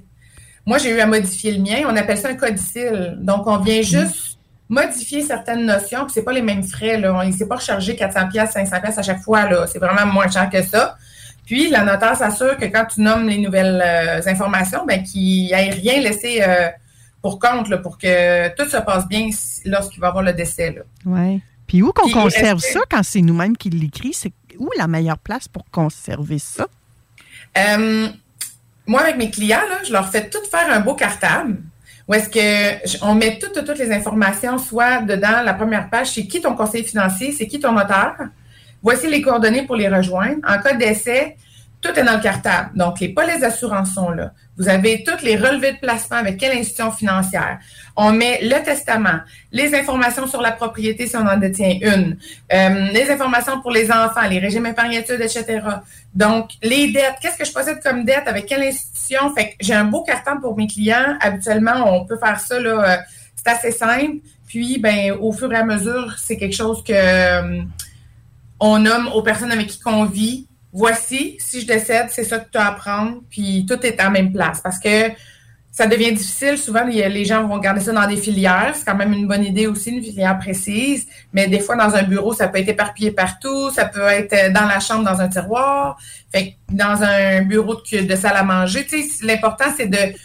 Moi, 0.66 0.78
j'ai 0.80 0.90
eu 0.90 1.00
à 1.00 1.06
modifier 1.06 1.54
le 1.54 1.62
mien. 1.62 1.84
On 1.86 1.96
appelle 1.96 2.18
ça 2.18 2.28
un 2.28 2.36
codicile. 2.36 3.16
Donc, 3.22 3.48
on 3.48 3.60
vient 3.60 3.80
mm. 3.80 3.84
juste 3.84 4.37
modifier 4.70 5.22
certaines 5.22 5.66
notions, 5.66 6.06
puis 6.06 6.14
c'est 6.14 6.24
pas 6.24 6.34
les 6.34 6.42
mêmes 6.42 6.64
frais. 6.64 6.98
Là. 6.98 7.14
On 7.14 7.24
ne 7.26 7.32
s'est 7.32 7.48
pas 7.48 7.56
rechargé 7.56 7.96
400 7.96 8.28
pièces, 8.30 8.52
500 8.52 8.82
pièces 8.82 8.98
à 8.98 9.04
chaque 9.04 9.22
fois. 9.22 9.50
Là. 9.50 9.68
C'est 9.68 9.80
vraiment 9.80 10.06
moins 10.06 10.30
cher 10.30 10.50
que 10.50 10.62
ça. 10.62 10.98
Puis, 11.46 11.70
la 11.70 11.84
notaire 11.84 12.16
s'assure 12.18 12.58
que 12.58 12.66
quand 12.66 12.86
tu 12.94 13.02
nommes 13.02 13.28
les 13.28 13.38
nouvelles 13.38 13.82
euh, 13.84 14.22
informations, 14.30 14.86
ben, 14.86 15.02
qu'il 15.02 15.46
n'y 15.46 15.52
ait 15.52 15.70
rien 15.70 16.02
laissé 16.02 16.42
euh, 16.42 16.68
pour 17.22 17.40
compte, 17.40 17.74
pour 17.82 17.98
que 17.98 18.54
tout 18.56 18.70
se 18.70 18.78
passe 18.78 19.08
bien 19.08 19.30
lorsqu'il 19.64 20.02
va 20.02 20.08
y 20.08 20.10
avoir 20.10 20.24
le 20.24 20.34
décès. 20.34 20.78
Oui. 21.06 21.42
Puis, 21.66 21.82
où 21.82 21.94
qu'on 21.94 22.10
conserve 22.10 22.60
ça 22.60 22.82
quand 22.90 23.02
c'est 23.04 23.22
nous-mêmes 23.22 23.56
qui 23.56 23.70
l'écrit? 23.70 24.14
C'est 24.14 24.34
où 24.60 24.70
la 24.78 24.88
meilleure 24.88 25.18
place 25.18 25.48
pour 25.48 25.64
conserver 25.72 26.40
ça? 26.40 26.68
Euh, 27.58 28.10
moi, 28.86 29.02
avec 29.02 29.18
mes 29.18 29.30
clients, 29.30 29.60
je 29.86 29.94
leur 29.94 30.10
fais 30.10 30.30
tout 30.30 30.44
faire 30.52 30.70
un 30.70 30.82
beau 30.82 30.96
cartable 30.96 31.60
où 32.08 32.14
est-ce 32.14 32.30
que 32.30 33.06
on 33.06 33.16
met 33.16 33.38
toutes, 33.38 33.66
toutes 33.66 33.78
les 33.78 33.92
informations, 33.92 34.58
soit 34.58 35.02
dedans 35.02 35.42
la 35.44 35.54
première 35.54 35.90
page, 35.90 36.12
c'est 36.12 36.26
qui 36.26 36.42
ton 36.42 36.56
conseiller 36.56 36.86
financier, 36.86 37.34
c'est 37.34 37.48
qui 37.48 37.60
ton 37.60 37.74
notaire, 37.74 38.30
Voici 38.84 39.08
les 39.10 39.22
coordonnées 39.22 39.64
pour 39.64 39.76
les 39.76 39.90
rejoindre. 39.90 40.38
En 40.48 40.62
cas 40.62 40.74
d'essai, 40.74 41.36
tout 41.82 41.92
est 41.98 42.04
dans 42.04 42.16
le 42.16 42.22
cartable. 42.22 42.72
Donc, 42.76 43.00
les 43.00 43.10
polices 43.10 43.40
d'assurance 43.40 43.94
sont 43.94 44.10
là. 44.10 44.32
Vous 44.58 44.68
avez 44.68 45.04
toutes 45.04 45.22
les 45.22 45.38
relevés 45.38 45.74
de 45.74 45.78
placement 45.78 46.18
avec 46.18 46.38
quelle 46.38 46.58
institution 46.58 46.92
financière. 46.92 47.60
On 47.96 48.12
met 48.12 48.40
le 48.42 48.64
testament, 48.64 49.20
les 49.52 49.76
informations 49.76 50.26
sur 50.26 50.42
la 50.42 50.52
propriété 50.52 51.06
si 51.06 51.16
on 51.16 51.28
en 51.28 51.38
détient 51.38 51.78
une, 51.82 52.18
euh, 52.52 52.70
les 52.92 53.12
informations 53.12 53.62
pour 53.62 53.72
les 53.72 53.92
enfants, 53.92 54.28
les 54.28 54.40
régimes 54.40 54.66
épargnatudes, 54.66 55.22
etc. 55.22 55.62
Donc, 56.16 56.50
les 56.64 56.92
dettes, 56.92 57.16
qu'est-ce 57.22 57.38
que 57.38 57.46
je 57.46 57.54
possède 57.54 57.82
comme 57.84 58.04
dette, 58.04 58.28
avec 58.28 58.48
quelle 58.48 58.64
institution? 58.64 59.34
Fait 59.36 59.50
que 59.50 59.56
j'ai 59.60 59.76
un 59.76 59.86
beau 59.86 60.04
carton 60.04 60.42
pour 60.42 60.58
mes 60.58 60.68
clients. 60.68 61.16
Habituellement, 61.22 61.96
on 61.96 62.06
peut 62.06 62.18
faire 62.18 62.40
ça, 62.40 62.60
là, 62.60 62.70
euh, 62.70 62.98
c'est 63.36 63.52
assez 63.52 63.72
simple. 63.72 64.18
Puis, 64.48 64.80
ben, 64.80 65.12
au 65.20 65.32
fur 65.32 65.52
et 65.54 65.58
à 65.58 65.64
mesure, 65.64 66.16
c'est 66.18 66.38
quelque 66.38 66.56
chose 66.56 66.84
que... 66.84 66.94
Euh, 66.94 67.62
on 68.60 68.80
nomme 68.80 69.08
aux 69.14 69.22
personnes 69.22 69.52
avec 69.52 69.68
qui 69.68 69.80
on 69.86 70.06
vit, 70.06 70.47
voici, 70.78 71.38
si 71.40 71.62
je 71.62 71.68
décède, 71.68 72.08
c'est 72.12 72.24
ça 72.24 72.38
que 72.40 72.50
tu 72.52 72.58
as 72.58 72.68
à 72.68 72.72
prendre, 72.72 73.22
puis 73.30 73.66
tout 73.68 73.84
est 73.84 74.00
en 74.02 74.12
même 74.12 74.32
place. 74.32 74.62
Parce 74.62 74.80
que 74.80 75.12
ça 75.72 75.88
devient 75.88 76.12
difficile. 76.12 76.58
Souvent, 76.58 76.84
les 76.84 77.26
gens 77.26 77.48
vont 77.48 77.58
garder 77.58 77.82
ça 77.82 77.92
dans 77.92 78.08
des 78.08 78.18
filières. 78.18 78.74
C'est 78.76 78.86
quand 78.86 78.96
même 78.96 79.14
une 79.14 79.28
bonne 79.28 79.44
idée 79.44 79.68
aussi, 79.68 79.90
une 79.90 80.04
filière 80.04 80.38
précise. 80.38 81.08
Mais 81.34 81.48
des 81.48 81.60
fois, 81.60 81.76
dans 81.76 81.96
un 81.96 82.04
bureau, 82.04 82.34
ça 82.34 82.48
peut 82.48 82.60
être 82.60 82.70
éparpillé 82.70 83.12
partout. 83.12 83.72
Ça 83.72 83.86
peut 83.86 84.08
être 84.08 84.54
dans 84.54 84.66
la 84.66 84.80
chambre, 84.80 85.04
dans 85.04 85.20
un 85.20 85.28
tiroir. 85.28 85.98
Dans 86.72 87.04
un 87.04 87.42
bureau 87.42 87.76
de, 87.76 88.16
salle 88.16 88.38
à 88.38 88.44
manger. 88.44 88.88
L'important, 89.22 89.66
c'est 89.76 89.88
de 89.88 90.16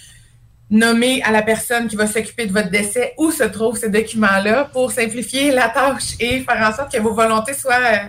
nommer 0.71 1.23
à 1.23 1.31
la 1.31 1.43
personne 1.43 1.87
qui 1.87 1.97
va 1.97 2.07
s'occuper 2.07 2.47
de 2.47 2.53
votre 2.53 2.71
décès 2.71 3.13
où 3.19 3.31
se 3.31 3.45
trouvent 3.45 3.77
ces 3.77 3.91
documents-là 3.91 4.71
pour 4.73 4.91
simplifier 4.91 5.51
la 5.51 5.69
tâche 5.69 6.15
et 6.19 6.41
faire 6.41 6.67
en 6.67 6.75
sorte 6.75 6.91
que 6.91 6.99
vos 6.99 7.13
volontés 7.13 7.53
soient 7.53 8.09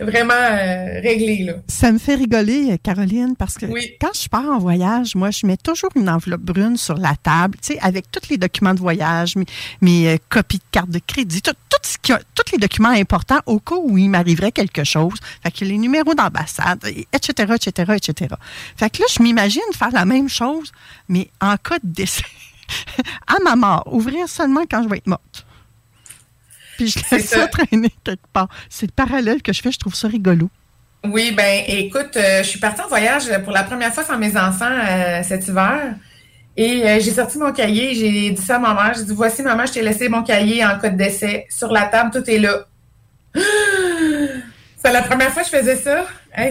vraiment 0.00 0.34
euh, 0.34 1.00
réglé. 1.00 1.44
Là. 1.44 1.54
Ça 1.68 1.92
me 1.92 1.98
fait 1.98 2.14
rigoler, 2.14 2.78
Caroline, 2.82 3.34
parce 3.36 3.54
que 3.54 3.66
quand 4.00 4.12
je 4.14 4.28
pars 4.28 4.44
en 4.44 4.58
voyage, 4.58 5.14
moi, 5.14 5.30
je 5.30 5.46
mets 5.46 5.56
toujours 5.56 5.90
une 5.96 6.08
enveloppe 6.08 6.42
brune 6.42 6.76
sur 6.76 6.96
la 6.96 7.14
table, 7.22 7.56
tu 7.60 7.74
sais, 7.74 7.78
avec 7.80 8.10
tous 8.10 8.28
les 8.30 8.38
documents 8.38 8.74
de 8.74 8.80
voyage, 8.80 9.34
mes, 9.80 10.08
euh, 10.08 10.16
copies 10.28 10.58
de 10.58 10.64
carte 10.70 10.90
de 10.90 11.00
crédit, 11.04 11.42
tout, 11.42 11.52
ce 11.82 11.98
qui 11.98 12.12
tous 12.34 12.52
les 12.52 12.58
documents 12.58 12.90
importants 12.90 13.40
au 13.46 13.60
cas 13.60 13.76
où 13.76 13.96
il 13.96 14.10
m'arriverait 14.10 14.52
quelque 14.52 14.84
chose. 14.84 15.18
Fait 15.42 15.50
que 15.50 15.64
les 15.64 15.78
numéros 15.78 16.14
d'ambassade, 16.14 16.84
etc., 17.12 17.54
etc., 17.54 17.92
etc. 17.96 18.34
Fait 18.76 18.90
que 18.90 19.00
là, 19.00 19.06
je 19.14 19.22
m'imagine 19.22 19.62
faire 19.74 19.92
la 19.92 20.04
même 20.04 20.28
chose, 20.28 20.72
mais 21.08 21.30
en 21.40 21.56
cas 21.56 21.78
de 21.82 21.88
décès. 21.88 22.24
à 23.26 23.38
ma 23.44 23.56
mort, 23.56 23.84
ouvrir 23.92 24.28
seulement 24.28 24.62
quand 24.68 24.82
je 24.82 24.88
vais 24.88 24.98
être 24.98 25.06
morte 25.06 25.45
puis 26.76 26.88
je 26.88 26.98
laisse 27.10 27.28
ça. 27.28 27.46
traîner 27.48 27.92
quelque 28.04 28.26
part. 28.32 28.48
C'est 28.68 28.86
le 28.86 28.92
parallèle 28.92 29.42
que 29.42 29.52
je 29.52 29.62
fais, 29.62 29.72
je 29.72 29.78
trouve 29.78 29.94
ça 29.94 30.08
rigolo. 30.08 30.50
Oui, 31.04 31.32
ben 31.32 31.62
écoute, 31.68 32.16
euh, 32.16 32.42
je 32.42 32.48
suis 32.48 32.58
partie 32.58 32.80
en 32.80 32.88
voyage 32.88 33.24
pour 33.44 33.52
la 33.52 33.62
première 33.62 33.92
fois 33.92 34.04
sans 34.04 34.18
mes 34.18 34.36
enfants 34.36 34.64
euh, 34.64 35.22
cet 35.22 35.46
hiver. 35.46 35.94
Et 36.56 36.88
euh, 36.88 37.00
j'ai 37.00 37.12
sorti 37.12 37.38
mon 37.38 37.52
cahier, 37.52 37.94
j'ai 37.94 38.30
dit 38.30 38.42
ça 38.42 38.56
à 38.56 38.58
ma 38.58 38.74
mère. 38.74 38.94
J'ai 38.96 39.04
dit 39.04 39.14
Voici, 39.14 39.42
maman, 39.42 39.66
je 39.66 39.72
t'ai 39.74 39.82
laissé 39.82 40.08
mon 40.08 40.22
cahier 40.22 40.64
en 40.64 40.78
code 40.78 40.96
d'essai. 40.96 41.46
Sur 41.50 41.70
la 41.70 41.86
table, 41.86 42.10
tout 42.12 42.28
est 42.28 42.38
là. 42.38 42.64
C'est 44.76 44.92
la 44.92 45.02
première 45.02 45.32
fois 45.32 45.42
que 45.42 45.48
je 45.50 45.56
faisais 45.56 45.76
ça. 45.76 46.06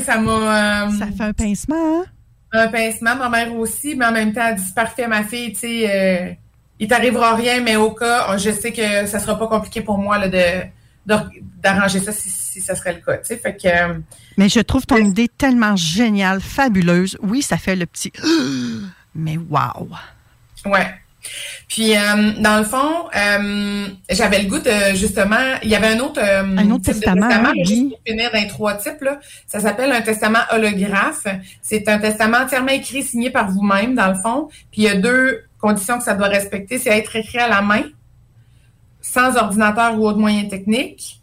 ça 0.05 0.17
m'a. 0.17 0.89
ça 0.99 1.07
fait 1.07 1.23
un 1.23 1.33
pincement, 1.33 2.01
hein? 2.01 2.05
Un 2.51 2.67
pincement, 2.67 3.15
ma 3.15 3.29
mère 3.29 3.53
aussi, 3.55 3.95
mais 3.95 4.05
en 4.05 4.11
même 4.11 4.33
temps, 4.33 4.45
elle 4.47 4.55
dit 4.55 4.73
Parfait, 4.75 5.07
ma 5.07 5.23
fille, 5.23 5.53
tu 5.53 5.59
sais 5.59 6.38
il 6.79 6.88
t'arrivera 6.88 7.35
rien, 7.35 7.61
mais 7.61 7.75
au 7.75 7.91
cas, 7.91 8.38
je 8.38 8.51
sais 8.51 8.71
que 8.71 9.05
ça 9.05 9.19
sera 9.19 9.38
pas 9.38 9.47
compliqué 9.47 9.81
pour 9.81 9.97
moi 9.97 10.17
là, 10.17 10.27
de, 10.27 10.67
d'arranger 11.05 11.99
ça 11.99 12.11
si, 12.11 12.61
ça 12.61 12.75
serait 12.75 12.93
le 12.93 12.99
cas. 12.99 13.21
Fait 13.23 13.55
que, 13.55 13.67
euh, 13.67 13.99
mais 14.38 14.49
je 14.49 14.59
trouve 14.59 14.85
ton 14.85 14.97
idée 14.97 15.27
tellement 15.27 15.75
géniale, 15.75 16.41
fabuleuse. 16.41 17.17
Oui, 17.21 17.41
ça 17.41 17.57
fait 17.57 17.75
le 17.75 17.85
petit 17.85 18.11
mais 19.15 19.38
wow! 19.38 19.89
Ouais. 20.65 20.88
Puis, 21.67 21.95
euh, 21.95 22.33
dans 22.39 22.59
le 22.59 22.63
fond, 22.63 23.09
euh, 23.15 23.88
j'avais 24.09 24.43
le 24.43 24.47
goût 24.47 24.59
de, 24.59 24.95
justement, 24.95 25.57
il 25.63 25.69
y 25.69 25.75
avait 25.75 25.88
un 25.88 25.99
autre, 25.99 26.21
un 26.21 26.69
autre 26.69 26.85
testament, 26.85 27.27
testament 27.27 27.51
oui. 27.55 27.95
finir 28.05 28.31
d'un 28.31 28.45
trois 28.45 28.75
types. 28.75 29.01
Là. 29.01 29.19
Ça 29.47 29.59
s'appelle 29.59 29.91
un 29.91 30.01
testament 30.01 30.39
holographe. 30.51 31.25
C'est 31.63 31.89
un 31.89 31.97
testament 31.97 32.38
entièrement 32.43 32.69
écrit, 32.69 33.01
signé 33.01 33.31
par 33.31 33.49
vous-même, 33.49 33.95
dans 33.95 34.09
le 34.09 34.15
fond. 34.15 34.49
Puis, 34.71 34.83
il 34.83 34.83
y 34.83 34.89
a 34.89 34.95
deux 34.95 35.45
conditions 35.65 35.97
que 35.97 36.04
ça 36.04 36.13
doit 36.13 36.28
respecter, 36.28 36.78
c'est 36.78 36.95
être 36.95 37.15
écrit 37.15 37.39
à 37.39 37.47
la 37.47 37.62
main, 37.62 37.84
sans 39.01 39.36
ordinateur 39.36 39.97
ou 39.97 40.08
autre 40.08 40.19
moyen 40.19 40.45
technique, 40.45 41.21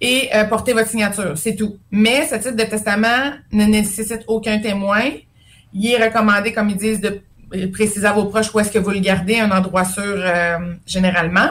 et 0.00 0.28
euh, 0.34 0.44
porter 0.44 0.72
votre 0.72 0.88
signature. 0.88 1.32
C'est 1.36 1.56
tout. 1.56 1.78
Mais 1.90 2.26
ce 2.26 2.36
type 2.36 2.56
de 2.56 2.64
testament 2.64 3.32
ne 3.52 3.64
nécessite 3.64 4.22
aucun 4.28 4.58
témoin. 4.58 5.04
Il 5.72 5.90
est 5.90 6.04
recommandé, 6.04 6.52
comme 6.52 6.70
ils 6.70 6.76
disent, 6.76 7.00
de 7.00 7.20
préciser 7.72 8.06
à 8.06 8.12
vos 8.12 8.26
proches 8.26 8.52
où 8.54 8.60
est-ce 8.60 8.70
que 8.70 8.78
vous 8.78 8.90
le 8.90 9.00
gardez, 9.00 9.38
un 9.40 9.50
endroit 9.50 9.84
sûr 9.84 10.02
euh, 10.04 10.74
généralement. 10.86 11.50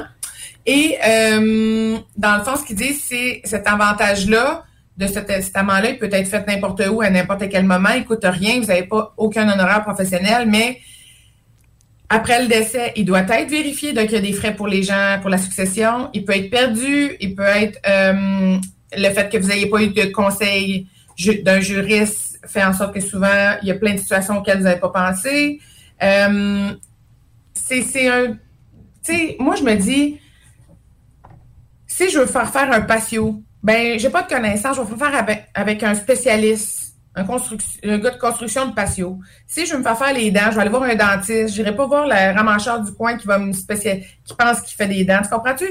Et 0.66 0.98
euh, 1.06 1.98
dans 2.16 2.38
le 2.38 2.44
fond, 2.44 2.56
ce 2.56 2.64
qu'ils 2.64 2.78
disent, 2.78 3.04
c'est 3.04 3.42
cet 3.44 3.68
avantage-là 3.68 4.64
de 4.96 5.08
ce 5.08 5.20
testament-là, 5.20 5.90
il 5.90 5.98
peut 5.98 6.10
être 6.12 6.28
fait 6.28 6.46
n'importe 6.48 6.82
où, 6.90 7.02
à 7.02 7.10
n'importe 7.10 7.50
quel 7.50 7.66
moment, 7.66 7.90
il 7.96 8.06
coûte 8.06 8.26
rien, 8.26 8.60
vous 8.60 8.68
n'avez 8.68 8.84
pas 8.84 9.14
aucun 9.18 9.52
honoraire 9.52 9.84
professionnel, 9.84 10.48
mais 10.48 10.80
après 12.10 12.42
le 12.42 12.48
décès, 12.48 12.94
il 12.96 13.06
doit 13.06 13.22
être 13.22 13.50
vérifié, 13.50 13.94
donc 13.94 14.06
il 14.06 14.14
y 14.14 14.18
a 14.18 14.22
des 14.22 14.34
frais 14.34 14.56
pour 14.56 14.68
les 14.68 14.84
gens, 14.84 15.18
pour 15.22 15.30
la 15.30 15.38
succession. 15.38 16.10
Il 16.14 16.26
peut 16.26 16.36
être 16.36 16.50
perdu, 16.50 17.16
il 17.20 17.36
peut 17.36 17.44
être 17.44 17.80
euh, 17.88 18.58
le 18.96 19.10
fait 19.10 19.32
que 19.32 19.38
vous 19.38 19.48
n'ayez 19.48 19.68
pas 19.68 19.82
eu 19.82 19.88
de 19.88 20.06
conseil 20.06 20.88
d'un 21.44 21.60
juriste 21.60 22.40
fait 22.46 22.64
en 22.64 22.74
sorte 22.74 22.94
que 22.94 23.00
souvent, 23.00 23.56
il 23.62 23.68
y 23.68 23.72
a 23.72 23.76
plein 23.76 23.94
de 23.94 24.00
situations 24.00 24.38
auxquelles 24.38 24.58
vous 24.58 24.64
n'avez 24.66 24.80
pas 24.80 24.90
pensé. 24.90 25.60
Euh, 26.02 26.72
c'est 27.54 28.08
un... 28.08 28.34
Tu 28.34 29.14
sais, 29.14 29.36
moi, 29.40 29.56
je 29.56 29.64
me 29.64 29.76
dis, 29.76 30.20
si 31.88 32.10
je 32.10 32.20
veux 32.20 32.26
faire 32.26 32.50
faire 32.52 32.72
un 32.72 32.82
patio, 32.82 33.42
ben, 33.62 33.98
j'ai 33.98 34.10
pas 34.10 34.24
de 34.24 34.28
connaissances, 34.28 34.76
je 34.76 34.82
vais 34.82 34.98
faire 34.98 35.26
faire 35.26 35.46
avec 35.54 35.84
un 35.84 35.96
spécialiste 35.96 36.83
un, 37.16 37.24
un, 37.24 37.98
gars 38.00 38.10
de 38.10 38.18
construction 38.18 38.68
de 38.68 38.74
patio. 38.74 39.20
Si 39.46 39.66
je 39.66 39.74
veux 39.74 39.80
me 39.80 39.84
faire 39.84 39.98
faire 39.98 40.14
les 40.14 40.32
dents, 40.32 40.50
je 40.50 40.56
vais 40.56 40.62
aller 40.62 40.70
voir 40.70 40.84
un 40.84 40.96
dentiste. 40.96 41.56
Je 41.56 41.62
n'irai 41.62 41.76
pas 41.76 41.86
voir 41.86 42.08
le 42.08 42.36
ramacheur 42.36 42.82
du 42.82 42.92
coin 42.92 43.18
qui 43.18 43.28
va 43.28 43.38
me 43.38 43.54
spécial... 43.54 44.02
qui 44.26 44.34
pense 44.36 44.62
qu'il 44.62 44.76
fait 44.76 44.88
des 44.88 45.04
dents. 45.04 45.22
Tu 45.22 45.30
comprends-tu? 45.30 45.66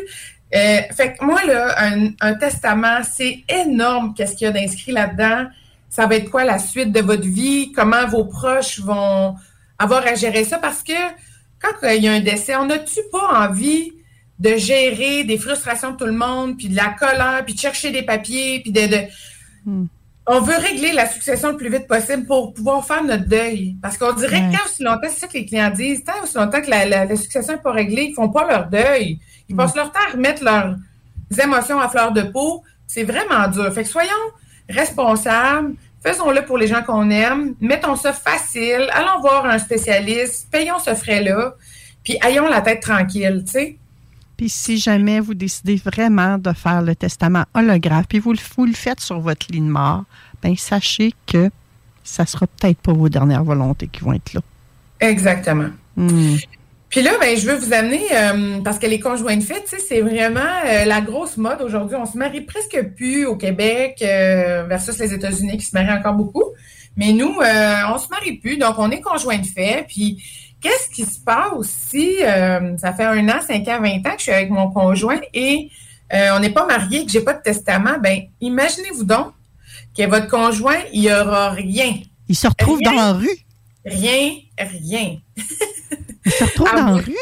Euh, 0.55 0.81
fait 0.95 1.15
que 1.15 1.25
moi, 1.25 1.43
là, 1.45 1.75
un, 2.21 2.35
testament, 2.35 3.01
c'est 3.03 3.43
énorme 3.49 4.15
qu'est-ce 4.15 4.37
qu'il 4.37 4.47
y 4.47 4.51
a 4.51 4.53
d'inscrit 4.53 4.93
là-dedans. 4.93 5.47
Ça 5.89 6.07
va 6.07 6.17
être 6.17 6.31
quoi 6.31 6.45
la 6.45 6.59
suite 6.59 6.93
de 6.93 7.01
votre 7.01 7.27
vie? 7.27 7.73
Comment 7.73 8.07
vos 8.07 8.25
proches 8.25 8.81
vont 8.81 9.35
avoir 9.79 10.07
à 10.07 10.15
gérer 10.15 10.45
ça? 10.45 10.59
Parce 10.59 10.83
que 10.83 10.93
quand 11.61 11.89
il 11.89 12.05
y 12.05 12.09
a 12.09 12.13
un 12.13 12.21
décès, 12.21 12.55
on 12.57 12.67
n'a-tu 12.67 13.01
pas 13.11 13.47
envie 13.47 13.93
de 14.39 14.57
gérer 14.57 15.25
des 15.25 15.39
frustrations 15.39 15.93
de 15.93 15.97
tout 15.97 16.07
le 16.07 16.13
monde, 16.13 16.57
puis 16.57 16.69
de 16.69 16.77
la 16.77 16.91
colère, 16.99 17.43
puis 17.45 17.55
de 17.55 17.61
chercher 17.61 17.91
des 17.91 18.03
papiers, 18.03 18.61
puis 18.61 18.73
de... 18.73 18.87
de... 18.87 18.99
Hmm. 19.65 19.87
On 20.27 20.41
veut 20.41 20.55
régler 20.57 20.93
la 20.93 21.09
succession 21.09 21.51
le 21.51 21.57
plus 21.57 21.69
vite 21.69 21.89
possible 21.89 22.27
pour 22.27 22.55
pouvoir 22.55 22.85
faire 22.87 23.03
notre 23.03 23.27
deuil. 23.27 23.77
Parce 23.83 23.99
qu'on 23.99 24.13
dirait 24.13 24.37
Ouais. 24.41 24.51
que 24.53 24.57
tant 24.57 24.65
aussi 24.65 24.83
longtemps, 24.85 25.01
c'est 25.11 25.19
ça 25.21 25.27
que 25.27 25.33
les 25.35 25.45
clients 25.47 25.71
disent, 25.71 26.05
tant 26.05 26.23
aussi 26.23 26.37
longtemps 26.37 26.61
que 26.61 26.71
la, 26.71 26.85
la- 26.85 27.05
la 27.07 27.17
succession 27.17 27.55
n'est 27.55 27.61
pas 27.61 27.73
réglée, 27.73 28.05
ils 28.11 28.15
font 28.15 28.29
pas 28.29 28.47
leur 28.47 28.67
deuil. 28.69 29.19
Ils 29.49 29.57
passent 29.57 29.75
leur 29.75 29.91
temps 29.91 29.99
à 30.09 30.13
remettre 30.13 30.45
leurs 30.45 30.77
émotions 31.43 31.81
à 31.81 31.89
fleur 31.89 32.13
de 32.13 32.23
peau. 32.23 32.63
C'est 32.87 33.03
vraiment 33.03 33.49
dur. 33.49 33.73
Fait 33.75 33.83
que 33.83 33.89
soyons 33.89 34.11
responsables, 34.69 35.75
faisons-le 36.05 36.45
pour 36.45 36.59
les 36.59 36.67
gens 36.67 36.83
qu'on 36.83 37.11
aime, 37.11 37.55
mettons 37.61 37.97
ça 37.97 38.13
facile, 38.13 38.89
allons 38.93 39.21
voir 39.21 39.47
un 39.47 39.59
spécialiste, 39.59 40.49
payons 40.51 40.79
ce 40.79 40.95
frais-là, 40.95 41.55
puis 42.05 42.19
ayons 42.27 42.49
la 42.49 42.61
tête 42.61 42.81
tranquille, 42.81 43.43
tu 43.45 43.53
sais. 43.53 43.77
Puis 44.43 44.49
si 44.49 44.77
jamais 44.77 45.21
vous 45.21 45.35
décidez 45.35 45.77
vraiment 45.77 46.37
de 46.37 46.53
faire 46.53 46.83
le 46.83 46.97
testament 46.97 47.45
holographe, 47.55 48.07
puis 48.09 48.19
vous, 48.19 48.33
le- 48.33 48.39
vous 48.57 48.67
le 48.67 48.73
faites 48.73 48.99
sur 48.99 49.21
votre 49.21 49.47
lit 49.53 49.61
de 49.61 49.67
mort, 49.67 50.03
bien, 50.43 50.57
sachez 50.57 51.15
que 51.29 51.49
ça 52.03 52.27
sera 52.27 52.49
peut-être 52.49 52.79
pas 52.79 52.93
vos 52.93 53.09
dernières 53.09 53.45
volontés 53.45 53.87
qui 53.87 54.01
vont 54.01 54.15
être 54.15 54.35
là. 54.35 54.41
Exactement. 54.99 55.69
Hmm. 55.97 56.35
Puis 56.89 57.03
là, 57.03 57.13
ben, 57.21 57.39
je 57.39 57.47
veux 57.47 57.55
vous 57.55 57.73
amener, 57.73 58.03
euh, 58.13 58.59
parce 58.65 58.81
que 58.81 58.89
les 58.89 58.99
conjoints 58.99 59.37
de 59.37 59.45
fait, 59.45 59.63
c'est 59.89 60.01
vraiment 60.01 60.41
euh, 60.67 60.87
la 60.87 61.01
grosse 61.01 61.37
mode 61.37 61.63
aujourd'hui. 61.63 61.95
On 61.95 62.07
se 62.07 62.19
marie 62.19 62.41
presque 62.41 62.83
plus 62.97 63.27
au 63.27 63.37
Québec 63.37 63.99
euh, 64.03 64.65
versus 64.69 64.99
les 64.99 65.15
États-Unis 65.15 65.57
qui 65.57 65.67
se 65.67 65.77
marient 65.77 65.97
encore 65.97 66.15
beaucoup. 66.15 66.47
Mais 66.97 67.13
nous, 67.13 67.33
on 67.39 67.99
se 67.99 68.09
marie 68.11 68.39
plus, 68.39 68.57
donc 68.57 68.75
on 68.79 68.91
est 68.91 69.03
conjoints 69.03 69.39
de 69.39 69.47
fait. 69.47 69.87
Puis 69.87 70.21
qu'est-ce 70.63 70.89
qui 70.89 71.05
se 71.05 71.19
passe 71.21 71.53
aussi? 71.55 72.19
euh, 72.23 72.77
ça 72.79 72.93
fait 72.95 73.05
un 73.05 73.29
an, 73.29 73.41
cinq 73.47 73.69
ans, 73.69 73.81
vingt 73.81 73.99
ans 74.07 74.13
que 74.13 74.19
je 74.19 74.23
suis 74.23 74.33
avec 74.33 74.51
mon 74.51 74.71
conjoint 74.71 75.21
et 75.35 75.69
euh, 76.15 76.31
on 76.37 76.41
n'est 76.41 76.51
pas 76.51 76.65
mariés, 76.67 77.05
que 77.05 77.11
j'ai 77.13 77.23
pas 77.23 77.35
de 77.35 77.43
testament? 77.43 77.99
Ben, 78.01 78.23
imaginez-vous 78.41 79.05
donc 79.05 79.33
que 79.97 80.07
votre 80.07 80.29
conjoint, 80.29 80.79
il 80.93 81.03
y 81.03 81.13
aura 81.13 81.51
rien. 81.51 81.95
Ils 82.29 82.37
se 82.37 82.47
retrouvent 82.47 82.79
Rien. 82.79 82.91
dans 82.91 82.97
la 82.97 83.13
rue? 83.13 83.39
Rien, 83.85 84.33
rien. 84.59 85.17
Ils 86.25 86.33
se 86.33 86.45
retrouvent 86.45 86.69
Ah 86.73 86.77
dans 86.81 86.87
la 86.97 87.03
rue? 87.03 87.17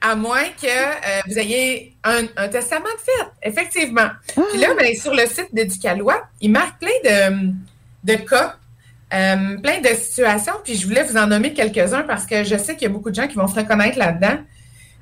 À 0.00 0.14
moins 0.14 0.44
que 0.62 0.66
euh, 0.66 1.20
vous 1.26 1.38
ayez 1.38 1.96
un, 2.04 2.22
un 2.36 2.48
testament 2.48 2.84
de 2.84 3.00
fait, 3.00 3.48
effectivement. 3.48 4.10
Ah. 4.36 4.40
Puis 4.50 4.60
là, 4.60 4.68
ben, 4.78 4.94
sur 4.96 5.12
le 5.12 5.26
site 5.26 5.52
d'Éducalois, 5.52 6.22
il 6.40 6.52
marque 6.52 6.78
plein 6.78 6.90
de, 7.04 7.52
de 8.04 8.14
cas, 8.14 8.57
euh, 9.12 9.56
plein 9.58 9.80
de 9.80 9.88
situations. 9.88 10.54
Puis 10.64 10.74
je 10.74 10.86
voulais 10.86 11.02
vous 11.02 11.16
en 11.16 11.26
nommer 11.26 11.52
quelques-uns 11.54 12.02
parce 12.02 12.26
que 12.26 12.44
je 12.44 12.56
sais 12.56 12.74
qu'il 12.74 12.82
y 12.82 12.90
a 12.90 12.92
beaucoup 12.92 13.10
de 13.10 13.14
gens 13.14 13.26
qui 13.26 13.36
vont 13.36 13.48
se 13.48 13.54
reconnaître 13.54 13.98
là-dedans. 13.98 14.38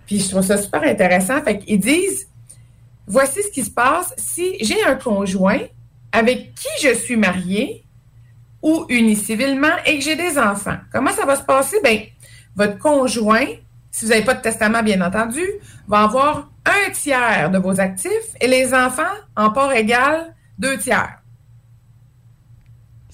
Puis 0.07 0.21
je 0.21 0.29
trouve 0.31 0.45
ça 0.45 0.57
super 0.57 0.83
intéressant. 0.83 1.43
Fait 1.43 1.59
qu'ils 1.59 1.81
disent 1.81 2.29
voici 3.07 3.43
ce 3.43 3.51
qui 3.51 3.65
se 3.65 3.71
passe 3.71 4.15
si 4.17 4.57
j'ai 4.61 4.83
un 4.85 4.95
conjoint 4.95 5.61
avec 6.13 6.55
qui 6.55 6.69
je 6.83 6.95
suis 6.95 7.17
mariée 7.17 7.85
ou 8.63 8.87
unie 8.89 9.17
civilement 9.17 9.77
et 9.85 9.99
que 9.99 10.05
j'ai 10.05 10.17
des 10.17 10.39
enfants. 10.39 10.79
Comment 10.93 11.13
ça 11.13 11.27
va 11.27 11.37
se 11.37 11.43
passer? 11.43 11.77
Ben, 11.83 12.01
votre 12.55 12.79
conjoint, 12.79 13.47
si 13.91 14.05
vous 14.05 14.11
n'avez 14.11 14.25
pas 14.25 14.35
de 14.35 14.41
testament, 14.41 14.83
bien 14.83 15.01
entendu, 15.01 15.45
va 15.87 16.05
avoir 16.05 16.51
un 16.65 16.91
tiers 16.91 17.51
de 17.51 17.59
vos 17.59 17.79
actifs 17.81 18.35
et 18.41 18.49
les 18.49 18.75
enfants, 18.75 19.03
en 19.37 19.51
part 19.51 19.73
égale, 19.73 20.35
deux 20.59 20.79
tiers. 20.79 21.19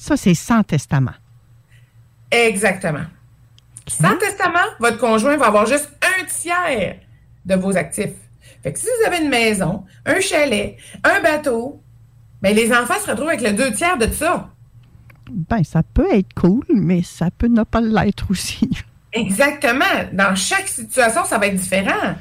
Ça, 0.03 0.17
c'est 0.17 0.35
sans 0.35 0.65
testament. 0.65 1.15
Exactement. 2.29 3.05
Sans 3.87 4.17
testament, 4.17 4.67
votre 4.81 4.99
conjoint 4.99 5.37
va 5.37 5.47
avoir 5.47 5.67
juste 5.67 5.93
un 6.03 6.25
tiers 6.25 6.97
de 7.45 7.55
vos 7.55 7.77
actifs. 7.77 8.11
Fait 8.65 8.73
que 8.73 8.81
si 8.81 8.87
vous 8.87 9.07
avez 9.07 9.23
une 9.23 9.29
maison, 9.29 9.85
un 10.05 10.19
chalet, 10.19 10.77
un 11.05 11.21
bateau, 11.21 11.81
ben 12.43 12.53
les 12.53 12.73
enfants 12.73 12.99
se 12.99 13.12
retrouvent 13.12 13.29
avec 13.29 13.43
le 13.43 13.53
deux 13.53 13.71
tiers 13.75 13.97
de 13.97 14.11
ça. 14.11 14.51
Ben, 15.31 15.62
ça 15.62 15.85
peut 15.85 16.12
être 16.12 16.35
cool, 16.35 16.65
mais 16.69 17.05
ça 17.05 17.31
peut 17.31 17.47
ne 17.47 17.62
pas 17.62 17.81
l'être 17.81 18.29
aussi. 18.29 18.69
Exactement. 19.12 19.85
Dans 20.12 20.35
chaque 20.35 20.67
situation, 20.67 21.25
ça 21.25 21.38
va 21.38 21.47
être 21.47 21.55
différent. 21.55 22.17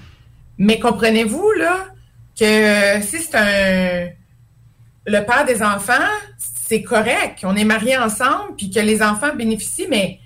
Mais 0.60 0.80
comprenez-vous, 0.80 1.52
là, 1.58 1.88
que 2.40 3.02
si 3.02 3.18
c'est 3.18 3.36
un. 3.36 4.10
Le 5.08 5.26
père 5.26 5.46
des 5.46 5.64
enfants, 5.64 5.94
c'est 6.72 6.84
correct. 6.84 7.40
On 7.44 7.58
est 7.58 7.66
mariés 7.66 7.98
ensemble, 7.98 8.56
puis 8.56 8.70
que 8.70 8.80
les 8.80 9.04
enfants 9.04 9.36
bénéficient, 9.36 9.88
mais 9.90 10.22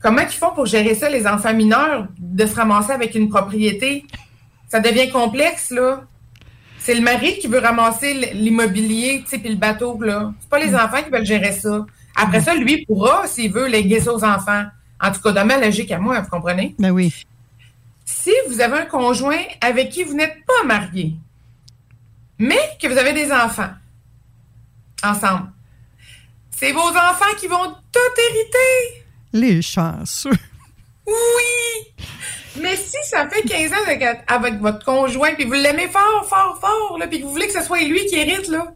comment 0.00 0.22
ils 0.22 0.28
font 0.28 0.54
pour 0.54 0.66
gérer 0.66 0.94
ça, 0.94 1.10
les 1.10 1.26
enfants 1.26 1.52
mineurs, 1.52 2.06
de 2.16 2.46
se 2.46 2.54
ramasser 2.54 2.92
avec 2.92 3.16
une 3.16 3.28
propriété? 3.28 4.06
Ça 4.68 4.78
devient 4.78 5.10
complexe, 5.10 5.70
là. 5.70 6.04
C'est 6.78 6.94
le 6.94 7.00
mari 7.00 7.38
qui 7.40 7.48
veut 7.48 7.58
ramasser 7.58 8.14
l'immobilier, 8.34 9.22
tu 9.24 9.30
sais, 9.30 9.38
puis 9.38 9.48
le 9.48 9.56
bateau, 9.56 10.00
là. 10.00 10.32
C'est 10.38 10.48
pas 10.48 10.60
les 10.60 10.76
enfants 10.76 11.02
qui 11.02 11.10
veulent 11.10 11.24
gérer 11.24 11.50
ça. 11.50 11.84
Après 12.14 12.40
ça, 12.40 12.54
lui 12.54 12.86
pourra, 12.86 13.26
s'il 13.26 13.52
veut, 13.52 13.66
léguer 13.66 13.98
ça 13.98 14.14
aux 14.14 14.24
enfants. 14.24 14.66
En 15.02 15.10
tout 15.10 15.20
cas, 15.20 15.32
de 15.32 15.40
ma 15.40 15.58
logique 15.58 15.90
à 15.90 15.98
moi, 15.98 16.20
vous 16.20 16.30
comprenez? 16.30 16.76
Ben 16.78 16.92
oui. 16.92 17.26
Si 18.04 18.30
vous 18.48 18.60
avez 18.60 18.78
un 18.78 18.86
conjoint 18.86 19.42
avec 19.60 19.90
qui 19.90 20.04
vous 20.04 20.14
n'êtes 20.14 20.36
pas 20.46 20.64
marié, 20.64 21.16
mais 22.38 22.60
que 22.80 22.86
vous 22.86 22.96
avez 22.96 23.12
des 23.12 23.32
enfants 23.32 23.70
ensemble, 25.02 25.48
c'est 26.60 26.72
vos 26.72 26.80
enfants 26.80 27.34
qui 27.38 27.46
vont 27.46 27.68
tout 27.90 28.20
hériter. 28.28 29.04
Les 29.32 29.62
chanceux. 29.62 30.30
Oui! 31.06 32.04
Mais 32.60 32.76
si 32.76 32.98
ça 33.04 33.26
fait 33.30 33.40
15 33.42 33.72
ans 33.72 34.22
avec, 34.26 34.60
votre 34.60 34.84
conjoint, 34.84 35.32
puis 35.34 35.44
vous 35.44 35.54
l'aimez 35.54 35.88
fort, 35.88 36.26
fort, 36.28 36.58
fort, 36.60 36.98
là, 36.98 37.06
puis 37.06 37.20
que 37.20 37.24
vous 37.24 37.30
voulez 37.30 37.46
que 37.46 37.54
ce 37.54 37.62
soit 37.62 37.80
lui 37.82 38.04
qui 38.06 38.16
hérite, 38.16 38.48
là, 38.48 38.74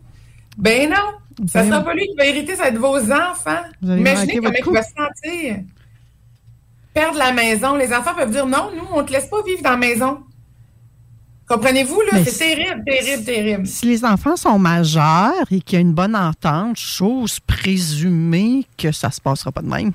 ben 0.57 0.89
non, 0.89 1.47
ça 1.47 1.63
Ben 1.63 1.69
sera 1.69 1.81
pas 1.83 1.93
lui 1.93 2.07
qui 2.07 2.17
va 2.17 2.25
hériter, 2.25 2.57
ça 2.57 2.63
va 2.63 2.69
être 2.69 2.79
vos 2.79 3.13
enfants. 3.13 3.63
Imaginez 3.83 4.37
comment 4.39 4.51
il 4.51 4.73
va 4.73 4.83
se 4.83 4.93
sentir. 4.95 5.57
Perdre 6.95 7.19
la 7.19 7.33
maison. 7.33 7.75
Les 7.77 7.93
enfants 7.93 8.15
peuvent 8.15 8.31
dire 8.31 8.47
non, 8.47 8.71
nous, 8.75 8.87
on 8.93 9.05
te 9.05 9.13
laisse 9.13 9.27
pas 9.27 9.43
vivre 9.43 9.63
dans 9.63 9.73
la 9.73 9.77
maison. 9.77 10.21
Comprenez-vous, 11.47 12.01
là? 12.11 12.25
C'est 12.25 12.39
terrible, 12.39 12.85
terrible, 12.85 13.25
terrible. 13.25 13.67
Si 13.67 13.87
les 13.87 14.05
enfants 14.05 14.37
sont 14.37 14.59
majeurs 14.59 15.45
et 15.51 15.61
qu'il 15.61 15.77
y 15.77 15.79
a 15.79 15.81
une 15.81 15.93
bonne 15.93 16.17
entente, 16.17 16.79
chose 16.79 17.39
présumée 17.41 18.67
que 18.79 18.93
ça 18.93 19.11
se 19.11 19.21
passera 19.21 19.53
pas 19.53 19.61
de 19.61 19.69
même. 19.69 19.93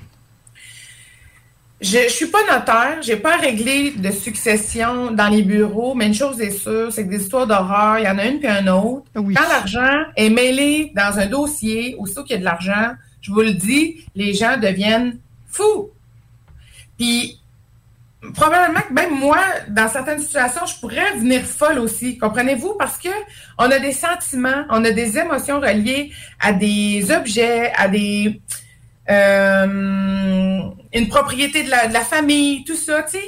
Je, 1.80 1.98
je 2.08 2.12
suis 2.12 2.26
pas 2.26 2.42
notaire, 2.42 2.98
j'ai 3.00 3.16
pas 3.16 3.36
réglé 3.38 3.92
de 3.92 4.10
succession 4.10 5.12
dans 5.12 5.28
les 5.28 5.42
bureaux, 5.42 5.94
mais 5.94 6.08
une 6.08 6.14
chose 6.14 6.38
est 6.40 6.50
sûre, 6.50 6.92
c'est 6.92 7.06
que 7.06 7.10
des 7.10 7.22
histoires 7.22 7.46
d'horreur, 7.46 7.98
il 7.98 8.04
y 8.04 8.08
en 8.08 8.18
a 8.18 8.26
une 8.26 8.38
puis 8.38 8.48
un 8.48 8.66
autre. 8.66 9.06
Oui. 9.16 9.34
Quand 9.34 9.48
l'argent 9.48 10.04
est 10.14 10.28
mêlé 10.28 10.92
dans 10.94 11.18
un 11.18 11.26
dossier, 11.26 11.96
aussitôt 11.98 12.22
qu'il 12.22 12.32
y 12.32 12.36
a 12.36 12.40
de 12.40 12.44
l'argent, 12.44 12.92
je 13.22 13.32
vous 13.32 13.40
le 13.40 13.54
dis, 13.54 14.04
les 14.14 14.34
gens 14.34 14.58
deviennent 14.58 15.18
fous. 15.46 15.88
Puis, 16.98 17.39
probablement 18.34 18.80
que 18.80 18.92
même 18.92 19.18
moi, 19.18 19.38
dans 19.68 19.88
certaines 19.88 20.20
situations, 20.20 20.66
je 20.66 20.78
pourrais 20.78 21.14
devenir 21.14 21.42
folle 21.42 21.78
aussi. 21.78 22.18
Comprenez-vous? 22.18 22.74
Parce 22.78 22.98
que 22.98 23.08
on 23.58 23.70
a 23.70 23.78
des 23.78 23.92
sentiments, 23.92 24.64
on 24.68 24.84
a 24.84 24.90
des 24.90 25.18
émotions 25.18 25.60
reliées 25.60 26.12
à 26.38 26.52
des 26.52 27.10
objets, 27.10 27.72
à 27.76 27.88
des 27.88 28.40
euh, 29.10 30.60
une 30.92 31.08
propriété 31.08 31.62
de 31.64 31.70
la, 31.70 32.00
famille, 32.00 32.64
tout 32.64 32.76
ça, 32.76 33.02
tu 33.02 33.18
sais. 33.18 33.24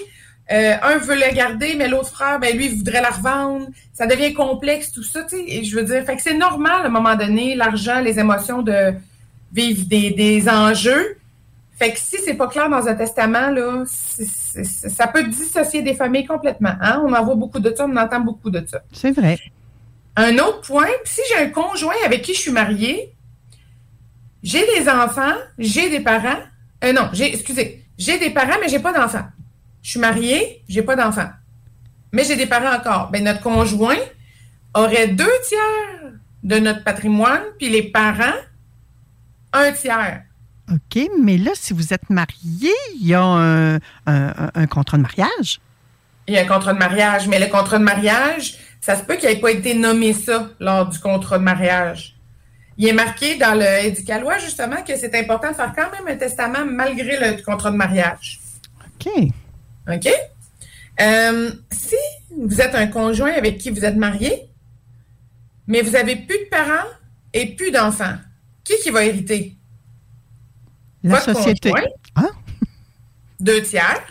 Euh, 0.50 0.74
un 0.82 0.98
veut 0.98 1.14
la 1.14 1.30
garder, 1.30 1.74
mais 1.76 1.88
l'autre 1.88 2.10
frère, 2.10 2.38
ben 2.38 2.56
lui, 2.56 2.68
voudrait 2.68 3.00
la 3.00 3.10
revendre. 3.10 3.66
Ça 3.92 4.06
devient 4.06 4.34
complexe, 4.34 4.92
tout 4.92 5.02
ça, 5.02 5.22
tu 5.22 5.36
sais. 5.36 5.44
Et 5.46 5.64
je 5.64 5.74
veux 5.74 5.84
dire, 5.84 6.04
fait 6.04 6.16
que 6.16 6.22
c'est 6.22 6.36
normal 6.36 6.82
à 6.82 6.86
un 6.86 6.90
moment 6.90 7.16
donné, 7.16 7.54
l'argent, 7.54 8.00
les 8.00 8.18
émotions 8.18 8.62
de 8.62 8.92
vivre 9.52 9.86
des, 9.86 10.10
des 10.10 10.48
enjeux. 10.48 11.16
Fait 11.82 11.92
que 11.92 11.98
si 11.98 12.16
c'est 12.24 12.34
pas 12.34 12.46
clair 12.46 12.70
dans 12.70 12.86
un 12.86 12.94
testament, 12.94 13.50
là, 13.50 13.82
ça 13.84 15.08
peut 15.08 15.24
dissocier 15.24 15.82
des 15.82 15.94
familles 15.94 16.26
complètement. 16.26 16.74
Hein? 16.80 17.02
On 17.04 17.12
en 17.12 17.24
voit 17.24 17.34
beaucoup 17.34 17.58
de 17.58 17.74
ça, 17.74 17.86
on 17.86 17.96
entend 17.96 18.20
beaucoup 18.20 18.50
de 18.50 18.64
ça. 18.64 18.82
C'est 18.92 19.10
vrai. 19.10 19.36
Un 20.14 20.38
autre 20.38 20.60
point, 20.60 20.86
si 21.04 21.20
j'ai 21.28 21.42
un 21.42 21.48
conjoint 21.48 21.96
avec 22.06 22.22
qui 22.22 22.34
je 22.34 22.38
suis 22.38 22.52
mariée, 22.52 23.12
j'ai 24.44 24.64
des 24.76 24.88
enfants, 24.88 25.34
j'ai 25.58 25.90
des 25.90 25.98
parents. 25.98 26.38
Euh, 26.84 26.92
non, 26.92 27.08
j'ai, 27.12 27.34
excusez, 27.34 27.84
j'ai 27.98 28.16
des 28.16 28.30
parents, 28.30 28.58
mais 28.60 28.68
j'ai 28.68 28.78
pas 28.78 28.92
d'enfants. 28.92 29.26
Je 29.82 29.90
suis 29.90 30.00
mariée, 30.00 30.62
j'ai 30.68 30.82
pas 30.82 30.94
d'enfants. 30.94 31.30
Mais 32.12 32.22
j'ai 32.22 32.36
des 32.36 32.46
parents 32.46 32.76
encore. 32.76 33.10
Ben, 33.10 33.24
notre 33.24 33.40
conjoint 33.40 33.98
aurait 34.74 35.08
deux 35.08 35.34
tiers 35.48 36.12
de 36.44 36.60
notre 36.60 36.84
patrimoine, 36.84 37.42
puis 37.58 37.70
les 37.70 37.82
parents, 37.82 38.38
un 39.52 39.72
tiers. 39.72 40.22
OK, 40.72 41.08
mais 41.20 41.36
là, 41.38 41.50
si 41.54 41.72
vous 41.74 41.92
êtes 41.92 42.08
marié, 42.08 42.72
il 42.98 43.06
y 43.06 43.14
a 43.14 43.22
un, 43.22 43.74
un- 43.76 43.80
un- 44.06 44.50
un 44.54 44.66
contrat 44.66 44.96
de 44.96 45.02
mariage. 45.02 45.60
Il 46.26 46.34
y 46.34 46.38
a 46.38 46.42
un 46.42 46.46
contrat 46.46 46.72
de 46.72 46.78
mariage, 46.78 47.28
mais 47.28 47.38
le 47.38 47.46
contrat 47.48 47.78
de 47.78 47.84
mariage, 47.84 48.54
ça 48.80 48.96
se 48.96 49.02
peut 49.02 49.16
qu'il 49.16 49.28
n'ait 49.28 49.36
pas 49.40 49.50
été 49.50 49.74
nommé 49.74 50.12
ça 50.12 50.48
lors 50.60 50.88
du 50.88 50.98
contrat 50.98 51.38
de 51.38 51.42
mariage. 51.44 52.16
Il 52.78 52.88
est 52.88 52.92
marqué 52.92 53.36
dans 53.36 53.54
le 53.54 53.84
éducalois, 53.86 54.38
justement, 54.38 54.82
que 54.82 54.96
c'est 54.96 55.14
important 55.18 55.50
de 55.50 55.56
faire 55.56 55.72
quand 55.76 55.90
même 55.92 56.14
un 56.14 56.16
testament 56.18 56.64
malgré 56.64 57.18
le 57.18 57.42
contrat 57.42 57.70
de 57.70 57.76
mariage. 57.76 58.40
OK. 58.98 59.12
OK? 59.92 60.08
Euh, 61.00 61.50
si 61.70 61.96
vous 62.36 62.60
êtes 62.60 62.74
un 62.74 62.86
conjoint 62.86 63.32
avec 63.32 63.58
qui 63.58 63.70
vous 63.70 63.84
êtes 63.84 63.96
marié, 63.96 64.48
mais 65.66 65.82
vous 65.82 65.90
n'avez 65.92 66.16
plus 66.16 66.38
de 66.38 66.48
parents 66.50 66.88
et 67.34 67.54
plus 67.54 67.70
d'enfants, 67.70 68.16
qui 68.64 68.74
qui 68.82 68.90
va 68.90 69.04
hériter? 69.04 69.56
La 71.02 71.14
Votre 71.18 71.34
société. 71.34 71.70
conjoint, 71.70 71.88
Ah, 72.14 72.28
deux 73.40 73.62
tiers, 73.62 74.02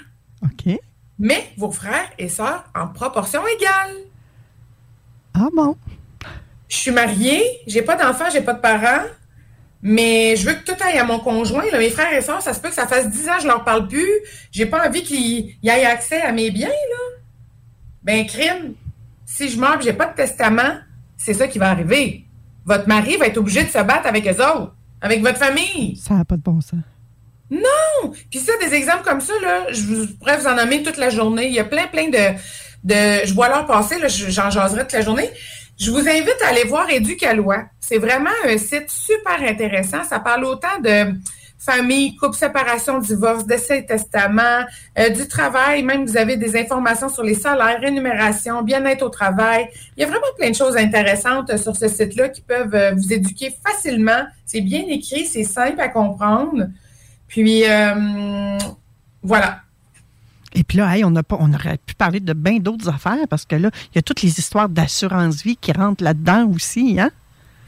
OK. 0.43 0.77
mais 1.19 1.49
vos 1.57 1.71
frères 1.71 2.09
et 2.19 2.27
sœurs 2.29 2.65
en 2.75 2.87
proportion 2.87 3.41
égale. 3.47 3.95
Ah 5.33 5.47
bon? 5.55 5.77
Je 6.67 6.75
suis 6.77 6.91
mariée, 6.91 7.43
j'ai 7.67 7.81
pas 7.81 7.95
d'enfants, 7.95 8.29
j'ai 8.31 8.41
pas 8.41 8.53
de 8.53 8.59
parents, 8.61 9.05
mais 9.81 10.35
je 10.35 10.45
veux 10.47 10.53
que 10.53 10.63
tout 10.63 10.83
aille 10.83 10.97
à 10.99 11.03
mon 11.05 11.19
conjoint. 11.19 11.63
là. 11.71 11.77
Mes 11.79 11.89
frères 11.89 12.13
et 12.13 12.21
sœurs, 12.21 12.41
ça 12.41 12.53
se 12.53 12.59
peut 12.59 12.69
que 12.69 12.75
ça 12.75 12.87
fasse 12.87 13.09
10 13.09 13.29
ans 13.29 13.35
que 13.37 13.41
je 13.43 13.47
leur 13.47 13.63
parle 13.63 13.87
plus. 13.87 14.09
J'ai 14.51 14.65
pas 14.65 14.87
envie 14.87 15.03
qu'ils 15.03 15.55
aient 15.63 15.85
accès 15.85 16.21
à 16.21 16.31
mes 16.31 16.51
biens, 16.51 16.69
là. 16.69 17.17
Ben, 18.03 18.25
crime. 18.25 18.73
Si 19.25 19.47
je 19.49 19.59
meurs 19.59 19.79
et 19.79 19.83
j'ai 19.83 19.93
pas 19.93 20.07
de 20.07 20.15
testament, 20.15 20.77
c'est 21.17 21.33
ça 21.33 21.47
qui 21.47 21.57
va 21.59 21.69
arriver. 21.69 22.25
Votre 22.65 22.87
mari 22.87 23.15
va 23.17 23.27
être 23.27 23.37
obligé 23.37 23.63
de 23.63 23.69
se 23.69 23.77
battre 23.83 24.07
avec 24.07 24.27
eux 24.27 24.43
autres, 24.45 24.73
avec 25.01 25.21
votre 25.21 25.37
famille? 25.37 25.95
Ça 25.97 26.13
n'a 26.15 26.25
pas 26.25 26.37
de 26.37 26.41
bon 26.41 26.61
sens. 26.61 26.79
Puis 28.29 28.39
ça, 28.39 28.53
des 28.65 28.73
exemples 28.73 29.03
comme 29.03 29.21
ça, 29.21 29.33
là, 29.41 29.65
je 29.71 29.81
vous- 29.83 30.07
pourrais 30.19 30.37
vous 30.37 30.47
en 30.47 30.55
nommer 30.55 30.83
toute 30.83 30.97
la 30.97 31.09
journée. 31.09 31.47
Il 31.47 31.53
y 31.53 31.59
a 31.59 31.63
plein, 31.65 31.87
plein 31.87 32.07
de... 32.09 32.37
de 32.83 33.25
je 33.25 33.33
vois 33.33 33.49
l'heure 33.49 33.65
passer, 33.65 33.95
j'en 34.29 34.49
jaserai 34.49 34.81
toute 34.81 34.93
la 34.93 35.01
journée. 35.01 35.29
Je 35.77 35.91
vous 35.91 35.99
invite 36.07 36.35
à 36.45 36.49
aller 36.49 36.63
voir 36.63 36.89
Éducalois. 36.89 37.63
C'est 37.79 37.97
vraiment 37.97 38.29
un 38.45 38.57
site 38.57 38.89
super 38.89 39.41
intéressant. 39.41 40.03
Ça 40.03 40.19
parle 40.19 40.45
autant 40.45 40.79
de 40.83 41.13
famille, 41.61 42.15
couple, 42.15 42.35
séparation, 42.35 42.99
divorce, 42.99 43.45
décès, 43.45 43.83
testament, 43.83 44.65
euh, 44.97 45.09
du 45.09 45.27
travail. 45.27 45.83
Même, 45.83 46.05
vous 46.05 46.17
avez 46.17 46.35
des 46.35 46.59
informations 46.59 47.07
sur 47.07 47.23
les 47.23 47.35
salaires, 47.35 47.79
rémunération, 47.79 48.63
bien-être 48.63 49.03
au 49.03 49.09
travail. 49.09 49.69
Il 49.95 50.01
y 50.01 50.03
a 50.03 50.07
vraiment 50.07 50.25
plein 50.37 50.49
de 50.49 50.55
choses 50.55 50.75
intéressantes 50.75 51.51
euh, 51.51 51.57
sur 51.57 51.75
ce 51.75 51.87
site-là 51.87 52.29
qui 52.29 52.41
peuvent 52.41 52.73
euh, 52.73 52.93
vous 52.95 53.13
éduquer 53.13 53.53
facilement. 53.63 54.25
C'est 54.45 54.61
bien 54.61 54.83
écrit, 54.87 55.25
c'est 55.25 55.43
simple 55.43 55.79
à 55.79 55.89
comprendre. 55.89 56.67
Puis, 57.27 57.63
voilà. 59.23 59.61
Et 60.53 60.63
puis 60.65 60.79
là, 60.79 60.97
hey, 60.97 61.05
on, 61.05 61.15
a 61.15 61.23
pas, 61.23 61.37
on 61.39 61.53
aurait 61.53 61.77
pu 61.77 61.93
parler 61.93 62.19
de 62.19 62.33
bien 62.33 62.57
d'autres 62.57 62.89
affaires 62.89 63.25
parce 63.29 63.45
que 63.45 63.55
là, 63.55 63.69
il 63.93 63.95
y 63.95 63.99
a 63.99 64.01
toutes 64.01 64.21
les 64.21 64.39
histoires 64.39 64.67
d'assurance-vie 64.67 65.55
qui 65.55 65.71
rentrent 65.71 66.03
là-dedans 66.03 66.49
aussi, 66.53 66.99
hein? 66.99 67.11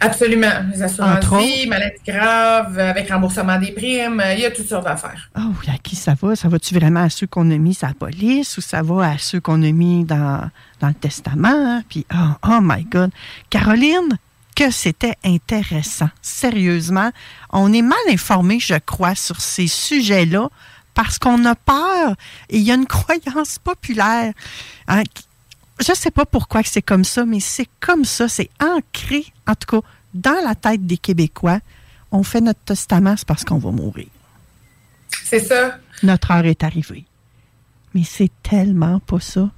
Absolument. 0.04 0.52
Les 0.74 0.82
assurances 0.84 1.26
vie, 1.26 1.68
maladies 1.68 2.02
graves, 2.06 2.78
euh, 2.78 2.90
avec 2.90 3.10
remboursement 3.10 3.60
des 3.60 3.72
primes, 3.72 4.20
euh, 4.20 4.34
il 4.34 4.42
y 4.42 4.46
a 4.46 4.52
toutes 4.52 4.68
sortes 4.68 4.86
d'affaires. 4.86 5.30
Oh, 5.38 5.52
à 5.68 5.78
qui 5.78 5.96
ça 5.96 6.14
va? 6.22 6.36
Ça 6.36 6.50
va-tu 6.50 6.74
vraiment 6.74 7.04
à 7.04 7.10
ceux 7.10 7.28
qu'on 7.28 7.50
a 7.52 7.58
mis 7.58 7.78
à 7.82 7.88
la 7.88 7.94
police 7.94 8.58
ou 8.58 8.62
ça 8.62 8.82
va 8.82 9.12
à 9.12 9.18
ceux 9.18 9.40
qu'on 9.40 9.62
a 9.64 9.72
mis 9.72 10.04
dans, 10.04 10.50
dans 10.80 10.88
le 10.88 10.94
testament? 10.94 11.82
Puis, 11.90 12.06
oh, 12.14 12.48
oh 12.48 12.60
my 12.62 12.84
God. 12.84 13.12
Caroline, 13.50 14.18
que 14.56 14.70
c'était 14.72 15.16
intéressant. 15.24 16.10
Sérieusement, 16.22 17.12
on 17.52 17.74
est 17.74 17.82
mal 17.82 17.98
informé, 18.10 18.60
je 18.60 18.76
crois, 18.86 19.16
sur 19.16 19.42
ces 19.42 19.68
sujets-là 19.68 20.50
parce 20.94 21.18
qu'on 21.18 21.44
a 21.46 21.56
peur 21.56 22.16
et 22.50 22.58
il 22.58 22.64
y 22.64 22.72
a 22.72 22.76
une 22.76 22.86
croyance 22.88 23.58
populaire. 23.60 24.34
hein, 24.88 25.04
je 25.80 25.92
ne 25.92 25.96
sais 25.96 26.12
pas 26.12 26.26
pourquoi 26.26 26.62
c'est 26.64 26.82
comme 26.82 27.04
ça, 27.04 27.26
mais 27.26 27.40
c'est 27.40 27.68
comme 27.80 28.06
ça, 28.06 28.28
c'est 28.30 28.50
ancré, 28.62 29.26
en 29.48 29.56
tout 29.56 29.82
cas, 29.82 29.88
dans 30.14 30.40
la 30.46 30.56
tête 30.56 30.86
des 30.86 30.98
Québécois. 30.98 31.60
On 32.12 32.24
fait 32.24 32.42
notre 32.42 32.60
testament, 32.62 33.16
c'est 33.18 33.28
parce 33.28 33.44
qu'on 33.44 33.58
va 33.58 33.72
mourir 33.72 34.06
C'est 35.24 35.40
ça. 35.40 35.78
notre 36.04 36.32
heure 36.32 36.46
est 36.46 36.64
arrivée. 36.64 37.06
Mais 37.96 38.04
c'est 38.04 38.32
tellement 38.44 39.00
pas 39.00 39.20
ça. 39.20 39.50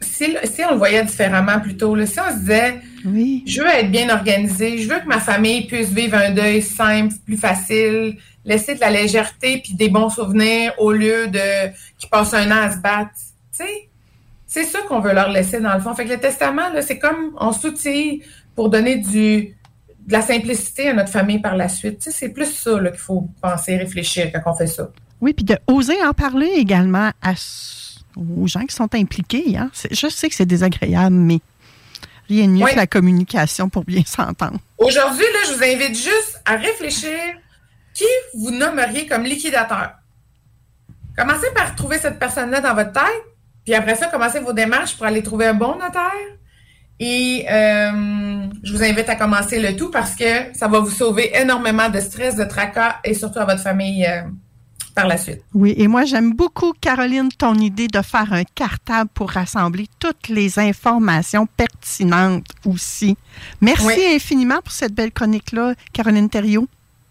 Si, 0.00 0.34
si 0.44 0.64
on 0.64 0.72
le 0.72 0.78
voyait 0.78 1.04
différemment 1.04 1.60
plutôt, 1.60 1.94
là, 1.94 2.06
si 2.06 2.18
on 2.20 2.30
se 2.32 2.38
disait, 2.38 2.80
Oui. 3.04 3.44
je 3.46 3.60
veux 3.60 3.68
être 3.68 3.90
bien 3.90 4.08
organisé, 4.14 4.78
je 4.78 4.88
veux 4.88 4.98
que 5.00 5.06
ma 5.06 5.20
famille 5.20 5.66
puisse 5.66 5.90
vivre 5.90 6.16
un 6.16 6.30
deuil 6.30 6.62
simple, 6.62 7.14
plus 7.26 7.36
facile, 7.36 8.16
laisser 8.44 8.74
de 8.74 8.80
la 8.80 8.90
légèreté 8.90 9.60
puis 9.62 9.74
des 9.74 9.88
bons 9.90 10.08
souvenirs 10.08 10.72
au 10.78 10.90
lieu 10.92 11.28
de 11.28 11.68
qu'ils 11.98 12.08
passent 12.10 12.32
un 12.34 12.50
an 12.50 12.62
à 12.62 12.72
se 12.72 12.78
battre. 12.78 13.10
Tu 13.56 13.64
sais, 13.64 13.88
c'est 14.50 14.64
ça 14.64 14.80
qu'on 14.88 14.98
veut 14.98 15.12
leur 15.14 15.30
laisser 15.30 15.60
dans 15.60 15.72
le 15.72 15.80
fond. 15.80 15.94
Fait 15.94 16.04
que 16.04 16.10
le 16.10 16.18
testament, 16.18 16.70
là, 16.70 16.82
c'est 16.82 16.98
comme 16.98 17.36
on 17.38 17.52
s'outille 17.52 18.24
pour 18.56 18.68
donner 18.68 18.96
du 18.96 19.56
de 20.06 20.12
la 20.12 20.22
simplicité 20.22 20.88
à 20.88 20.92
notre 20.92 21.10
famille 21.10 21.38
par 21.38 21.56
la 21.56 21.68
suite. 21.68 21.98
Tu 21.98 22.04
sais, 22.04 22.10
c'est 22.10 22.28
plus 22.30 22.52
ça 22.52 22.80
là, 22.80 22.90
qu'il 22.90 22.98
faut 22.98 23.28
penser, 23.40 23.76
réfléchir 23.76 24.32
quand 24.32 24.40
on 24.50 24.54
fait 24.56 24.66
ça. 24.66 24.90
Oui, 25.20 25.34
puis 25.34 25.44
de 25.44 25.56
oser 25.68 26.02
en 26.02 26.12
parler 26.12 26.50
également 26.56 27.12
à, 27.22 27.32
aux 28.16 28.46
gens 28.48 28.64
qui 28.66 28.74
sont 28.74 28.92
impliqués. 28.94 29.56
Hein. 29.56 29.70
Je 29.88 30.08
sais 30.08 30.28
que 30.28 30.34
c'est 30.34 30.46
désagréable, 30.46 31.14
mais 31.14 31.38
rien 32.28 32.46
de 32.46 32.52
mieux 32.52 32.64
Oui. 32.64 32.72
que 32.72 32.76
la 32.76 32.88
communication 32.88 33.68
pour 33.68 33.84
bien 33.84 34.02
s'entendre. 34.06 34.58
Aujourd'hui, 34.78 35.26
là, 35.32 35.38
je 35.48 35.52
vous 35.54 35.62
invite 35.62 35.94
juste 35.94 36.42
à 36.44 36.56
réfléchir 36.56 37.18
qui 37.94 38.04
vous 38.34 38.50
nommeriez 38.50 39.06
comme 39.06 39.22
liquidateur? 39.22 39.92
Commencez 41.16 41.50
par 41.54 41.76
trouver 41.76 41.98
cette 41.98 42.18
personne-là 42.18 42.60
dans 42.60 42.74
votre 42.74 42.92
tête, 42.92 43.24
puis 43.70 43.74
après 43.78 43.94
ça, 43.94 44.06
commencez 44.08 44.40
vos 44.40 44.52
démarches 44.52 44.96
pour 44.96 45.06
aller 45.06 45.22
trouver 45.22 45.46
un 45.46 45.54
bon 45.54 45.74
notaire. 45.74 46.10
Et 46.98 47.46
euh, 47.48 48.46
je 48.64 48.72
vous 48.72 48.82
invite 48.82 49.08
à 49.08 49.14
commencer 49.14 49.60
le 49.60 49.76
tout 49.76 49.90
parce 49.92 50.16
que 50.16 50.52
ça 50.54 50.66
va 50.66 50.80
vous 50.80 50.90
sauver 50.90 51.30
énormément 51.40 51.88
de 51.88 52.00
stress, 52.00 52.34
de 52.34 52.44
tracas 52.44 52.96
et 53.04 53.14
surtout 53.14 53.38
à 53.38 53.44
votre 53.44 53.62
famille 53.62 54.04
euh, 54.04 54.22
par 54.94 55.06
la 55.06 55.16
suite. 55.16 55.40
Oui, 55.54 55.72
et 55.78 55.86
moi, 55.86 56.04
j'aime 56.04 56.32
beaucoup, 56.34 56.72
Caroline, 56.80 57.28
ton 57.38 57.54
idée 57.54 57.86
de 57.86 58.02
faire 58.02 58.32
un 58.32 58.42
cartable 58.42 59.08
pour 59.14 59.30
rassembler 59.30 59.86
toutes 60.00 60.28
les 60.28 60.58
informations 60.58 61.46
pertinentes 61.56 62.44
aussi. 62.66 63.16
Merci 63.60 63.86
Oui. 63.86 64.14
infiniment 64.16 64.58
pour 64.62 64.72
cette 64.72 64.92
belle 64.92 65.12
chronique-là, 65.12 65.74
Caroline 65.92 66.28
Thériault. 66.28 66.66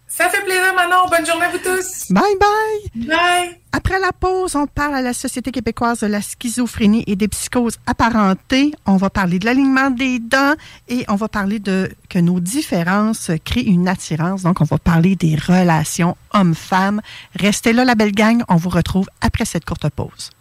Ça 0.10 0.28
fait 0.28 0.44
plaisir, 0.44 0.74
Manon. 0.76 1.08
Bonne 1.08 1.26
journée 1.26 1.46
à 1.46 1.50
vous 1.50 1.60
tous. 1.60 2.12
Bye 2.12 2.24
bye! 2.40 3.08
Bye. 3.08 3.60
Après 3.72 4.00
la 4.00 4.12
pause, 4.12 4.56
on 4.56 4.66
parle 4.66 4.96
à 4.96 5.02
la 5.02 5.14
Société 5.14 5.52
québécoise 5.52 6.00
de 6.00 6.08
la 6.08 6.22
schizophrénie 6.22 7.04
et 7.06 7.16
des 7.16 7.28
psychoses 7.28 7.78
apparentées. 7.86 8.74
On 8.88 8.98
va 8.98 9.12
parler 9.12 9.38
de 9.38 9.46
l'alignement 9.46 9.92
des 9.92 10.18
dents 10.18 10.56
et 10.88 11.06
on 11.08 11.16
va 11.16 11.28
parler 11.28 11.60
de 11.60 11.92
que 12.10 12.18
nos 12.18 12.40
différences 12.40 13.30
créent 13.46 13.62
une 13.64 13.88
attirance. 13.88 14.42
Donc, 14.42 14.62
on 14.62 14.66
va 14.66 14.80
parler 14.80 15.16
des 15.16 15.36
relations 15.36 16.18
hommes-femmes. 16.34 17.02
Restez 17.40 17.72
là, 17.72 17.86
la 17.86 17.94
belle 17.94 18.12
gang. 18.12 18.42
On 18.50 18.56
vous 18.56 18.70
retrouve 18.70 19.08
après 19.22 19.46
cette 19.46 19.66
courte 19.66 19.88
pause. 19.90 20.32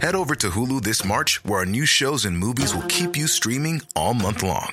Head 0.00 0.14
over 0.14 0.36
to 0.36 0.48
Hulu 0.48 0.80
this 0.80 1.04
March, 1.04 1.40
where 1.44 1.58
our 1.58 1.66
new 1.66 1.84
shows 1.84 2.24
and 2.24 2.32
movies 2.32 2.74
will 2.74 2.86
keep 2.88 3.16
you 3.16 3.26
streaming 3.26 3.82
all 3.94 4.14
month 4.14 4.42
long. 4.42 4.72